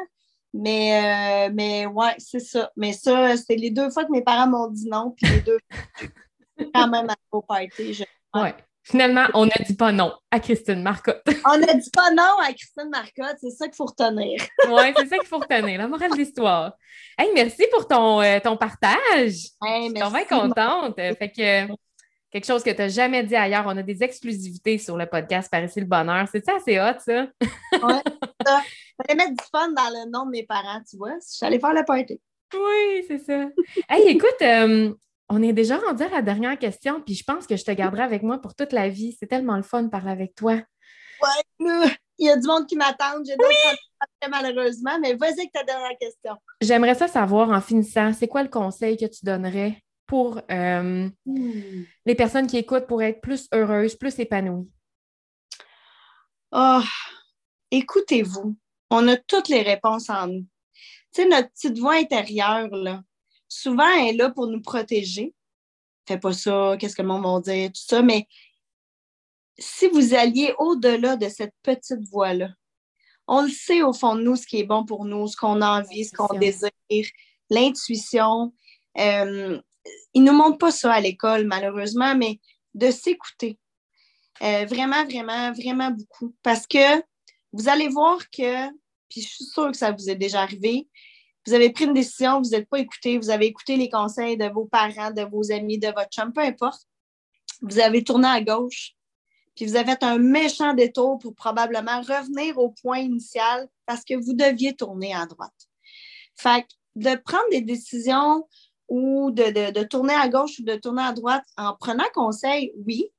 [0.55, 2.71] Mais, euh, mais ouais, c'est ça.
[2.75, 5.59] Mais ça, c'est les deux fois que mes parents m'ont dit non, puis les deux
[5.69, 7.15] fois, quand même à
[7.47, 7.93] party.
[7.93, 8.05] Je...
[8.33, 8.55] Ouais.
[8.87, 11.23] Finalement, on n'a dit pas non à Christine Marcotte.
[11.45, 14.39] on n'a dit pas non à Christine Marcotte, c'est ça qu'il faut retenir.
[14.69, 16.73] oui, c'est ça qu'il faut retenir, la morale de l'histoire.
[17.17, 19.47] Hey, merci pour ton, euh, ton partage.
[19.63, 20.95] Hey, je suis bien contente.
[20.97, 21.73] Fait que
[22.29, 25.49] quelque chose que tu n'as jamais dit ailleurs, on a des exclusivités sur le podcast
[25.49, 26.27] Par ici le bonheur.
[26.31, 27.27] C'est ça assez hot, ça?
[27.41, 27.93] oui,
[28.45, 28.61] ça.
[29.01, 31.15] Fallait mettre du fun dans le nom de mes parents, tu vois.
[31.15, 32.21] Je suis allée faire la party.
[32.53, 33.47] Oui, c'est ça.
[33.89, 34.93] hey, écoute, euh,
[35.29, 38.03] on est déjà rendu à la dernière question, puis je pense que je te garderai
[38.03, 39.15] avec moi pour toute la vie.
[39.19, 40.53] C'est tellement le fun de parler avec toi.
[40.53, 43.23] Ouais, il y a du monde qui m'attend.
[43.25, 46.35] J'ai d'autres malheureusement, mais vas-y avec ta dernière question.
[46.61, 51.83] J'aimerais ça savoir en finissant, c'est quoi le conseil que tu donnerais pour euh, hmm.
[52.05, 54.69] les personnes qui écoutent pour être plus heureuses, plus épanouies?
[56.51, 56.81] Oh,
[57.71, 58.55] écoutez-vous.
[58.91, 60.45] On a toutes les réponses en nous.
[61.13, 63.01] Tu sais, notre petite voix intérieure, là,
[63.55, 65.33] souvent, elle est là pour nous protéger.
[66.07, 68.01] Fais pas ça, qu'est-ce que le monde va dire, tout ça.
[68.01, 68.27] Mais
[69.57, 72.49] si vous alliez au-delà de cette petite voix-là,
[73.27, 75.61] on le sait au fond de nous ce qui est bon pour nous, ce qu'on
[75.61, 76.69] a envie, ce qu'on désire,
[77.49, 78.53] l'intuition.
[78.99, 79.59] Euh,
[80.13, 82.39] ils ne nous montrent pas ça à l'école, malheureusement, mais
[82.75, 83.57] de s'écouter.
[84.41, 86.35] Euh, vraiment, vraiment, vraiment beaucoup.
[86.43, 87.01] Parce que
[87.51, 88.69] vous allez voir que,
[89.09, 90.87] puis je suis sûre que ça vous est déjà arrivé,
[91.45, 94.47] vous avez pris une décision, vous n'êtes pas écouté, vous avez écouté les conseils de
[94.49, 96.81] vos parents, de vos amis, de votre chum, peu importe.
[97.61, 98.95] Vous avez tourné à gauche,
[99.55, 104.15] puis vous avez fait un méchant détour pour probablement revenir au point initial parce que
[104.15, 105.53] vous deviez tourner à droite.
[106.35, 106.65] Fait
[106.95, 108.47] de prendre des décisions
[108.89, 113.09] ou de, tourner à gauche ou de tourner à droite en prenant conseil, oui,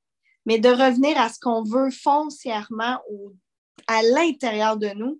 [0.45, 3.35] mais de revenir à ce qu'on veut foncièrement ou
[3.87, 5.19] à l'intérieur de nous,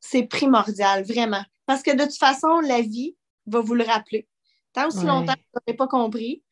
[0.00, 1.42] c'est primordial, vraiment.
[1.68, 3.14] Parce que de toute façon, la vie,
[3.44, 4.26] va vous le rappeler.
[4.72, 6.42] Tant aussi longtemps que vous n'avez pas compris,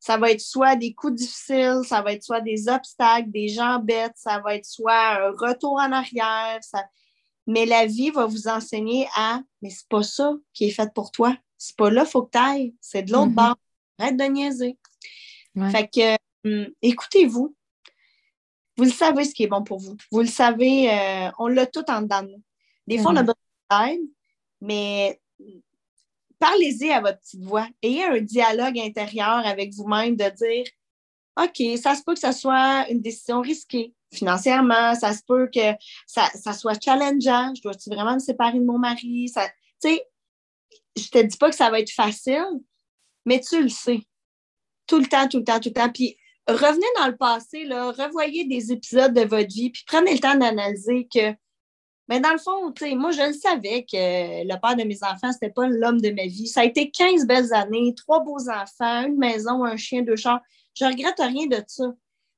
[0.00, 3.78] ça va être soit des coups difficiles, ça va être soit des obstacles, des gens
[3.78, 6.58] bêtes, ça va être soit un retour en arrière.
[6.62, 6.84] Ça...
[7.46, 11.12] Mais la vie va vous enseigner à mais c'est pas ça qui est fait pour
[11.12, 11.36] toi.
[11.56, 12.74] C'est pas là, il faut que tu ailles.
[12.80, 13.34] C'est de l'autre mm-hmm.
[13.34, 13.56] bord.
[14.00, 14.76] Arrête de niaiser.
[15.70, 16.16] Fait que
[16.48, 17.54] hum, écoutez-vous.
[18.76, 19.96] Vous le savez ce qui est bon pour vous.
[20.10, 22.42] Vous le savez, euh, on l'a tout en dedans de nous.
[22.88, 23.34] Des fois, on a mm-hmm.
[23.70, 24.00] besoin d'aide,
[24.64, 25.20] mais
[26.38, 27.68] parlez-y à votre petite voix.
[27.82, 30.64] Ayez un dialogue intérieur avec vous-même de dire
[31.36, 35.74] OK, ça se peut que ce soit une décision risquée financièrement, ça se peut que
[36.06, 37.52] ça, soit challengeant.
[37.54, 39.30] Je dois-tu vraiment me séparer de mon mari?
[39.34, 39.40] Tu
[39.80, 40.06] sais,
[40.96, 42.60] je te dis pas que ça va être facile,
[43.26, 44.00] mais tu le sais.
[44.86, 45.90] Tout le temps, tout le temps, tout le temps.
[45.90, 50.20] Puis revenez dans le passé, là, revoyez des épisodes de votre vie, puis prenez le
[50.20, 51.34] temps d'analyser que
[52.08, 55.50] mais dans le fond, moi, je le savais que le père de mes enfants, c'était
[55.50, 56.48] pas l'homme de ma vie.
[56.48, 60.40] Ça a été 15 belles années, trois beaux enfants, une maison, un chien, deux chars.
[60.74, 61.84] Je regrette rien de ça.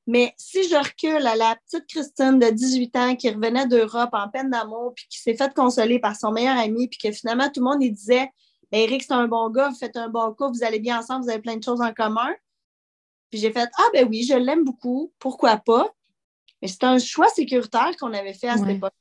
[0.06, 4.28] Mais si je recule à la petite Christine de 18 ans qui revenait d'Europe en
[4.28, 7.60] peine d'amour, puis qui s'est fait consoler par son meilleur ami, puis que finalement tout
[7.60, 8.30] le monde lui disait
[8.70, 11.24] ben, Eric, c'est un bon gars, vous faites un bon coup, vous allez bien ensemble,
[11.24, 12.32] vous avez plein de choses en commun.
[13.30, 15.92] Puis j'ai fait Ah, ben oui, je l'aime beaucoup, pourquoi pas?
[16.62, 18.94] Mais c'est un choix sécuritaire qu'on avait fait à cette époque.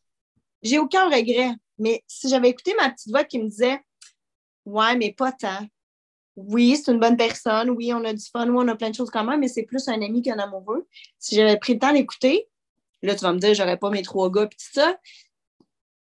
[0.65, 1.51] J'ai aucun regret.
[1.77, 3.79] Mais si j'avais écouté ma petite voix qui me disait
[4.65, 5.65] Ouais, mais pas tant.
[6.35, 7.69] Oui, c'est une bonne personne.
[7.69, 8.49] Oui, on a du fun.
[8.49, 10.87] Oui, on a plein de choses quand même, mais c'est plus un ami qu'un amoureux.
[11.19, 12.49] Si j'avais pris le temps d'écouter,
[13.03, 14.97] là, tu vas me dire, j'aurais pas mes trois gars et tout ça.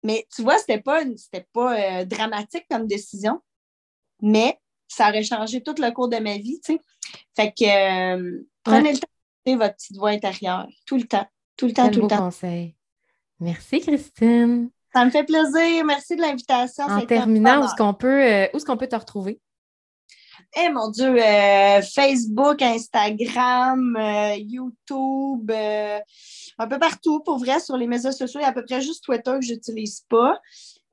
[0.03, 3.41] Mais tu vois, c'était pas, c'était pas euh, dramatique comme décision,
[4.23, 6.81] mais ça aurait changé tout le cours de ma vie, tu sais.
[7.35, 9.09] Fait que euh, prenez le temps
[9.45, 11.27] d'écouter votre petite voix intérieure, tout le temps,
[11.57, 12.19] tout le temps, tout le temps.
[12.19, 12.75] conseil.
[13.41, 14.71] Merci, Christine.
[14.97, 15.85] Ça me fait plaisir.
[15.85, 16.85] Merci de l'invitation.
[16.85, 19.41] En terminant, où est-ce qu'on peut, euh, est peut te retrouver?
[20.59, 27.21] Eh mon Dieu, euh, Facebook, Instagram, euh, YouTube, un peu partout.
[27.21, 29.45] Pour vrai, sur les médias sociaux, il y a à peu près juste Twitter que
[29.45, 30.41] je n'utilise pas.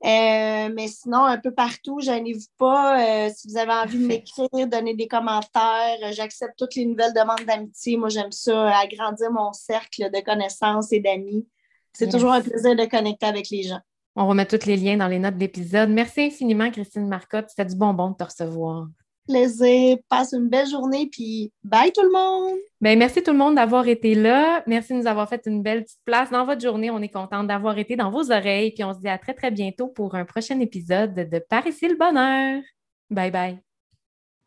[0.02, 3.30] mais sinon, un peu partout, gênez-vous pas.
[3.30, 7.96] si vous avez envie de m'écrire, donner des commentaires, j'accepte toutes les nouvelles demandes d'amitié.
[7.96, 11.46] Moi, j'aime ça, agrandir mon cercle de connaissances et d'amis.
[11.94, 13.80] C'est toujours un plaisir de connecter avec les gens.
[14.16, 15.90] On remet tous les liens dans les notes d'épisode.
[15.90, 17.46] Merci infiniment, Christine Marcotte.
[17.48, 18.86] C'était du bonbon de te recevoir.
[19.26, 19.96] Plaisir.
[20.08, 22.58] Passe une belle journée, puis bye tout le monde.
[22.80, 24.62] Bien, merci tout le monde d'avoir été là.
[24.66, 26.90] Merci de nous avoir fait une belle petite place dans votre journée.
[26.90, 28.72] On est contente d'avoir été dans vos oreilles.
[28.72, 31.88] Puis on se dit à très, très bientôt pour un prochain épisode de Par ici
[31.88, 32.62] le bonheur.
[33.10, 33.58] Bye bye.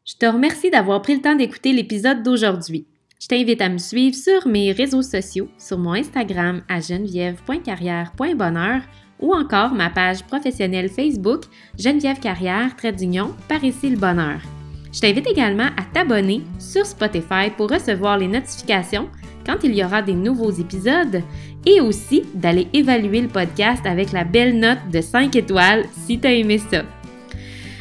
[0.06, 2.88] Je te remercie d'avoir pris le temps d'écouter l'épisode d'aujourd'hui.
[3.20, 8.82] Je t'invite à me suivre sur mes réseaux sociaux, sur mon Instagram à geneviève.carrière.bonheur
[9.20, 11.46] ou encore ma page professionnelle Facebook
[11.80, 14.40] Geneviève Carrière, trait d'union, par ici le bonheur.
[14.94, 19.10] Je t'invite également à t'abonner sur Spotify pour recevoir les notifications
[19.48, 21.24] quand il y aura des nouveaux épisodes
[21.66, 26.28] et aussi d'aller évaluer le podcast avec la belle note de 5 étoiles si tu
[26.28, 26.84] aimé ça.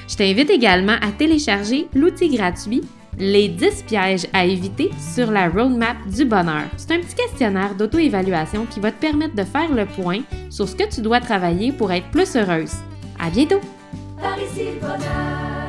[0.08, 2.80] Je t'invite également à télécharger l'outil gratuit
[3.18, 6.64] les 10 pièges à éviter sur la roadmap du bonheur.
[6.76, 10.76] C'est un petit questionnaire d'auto-évaluation qui va te permettre de faire le point sur ce
[10.76, 12.74] que tu dois travailler pour être plus heureuse.
[13.18, 13.60] À bientôt!
[14.20, 15.65] Par ici le bonheur.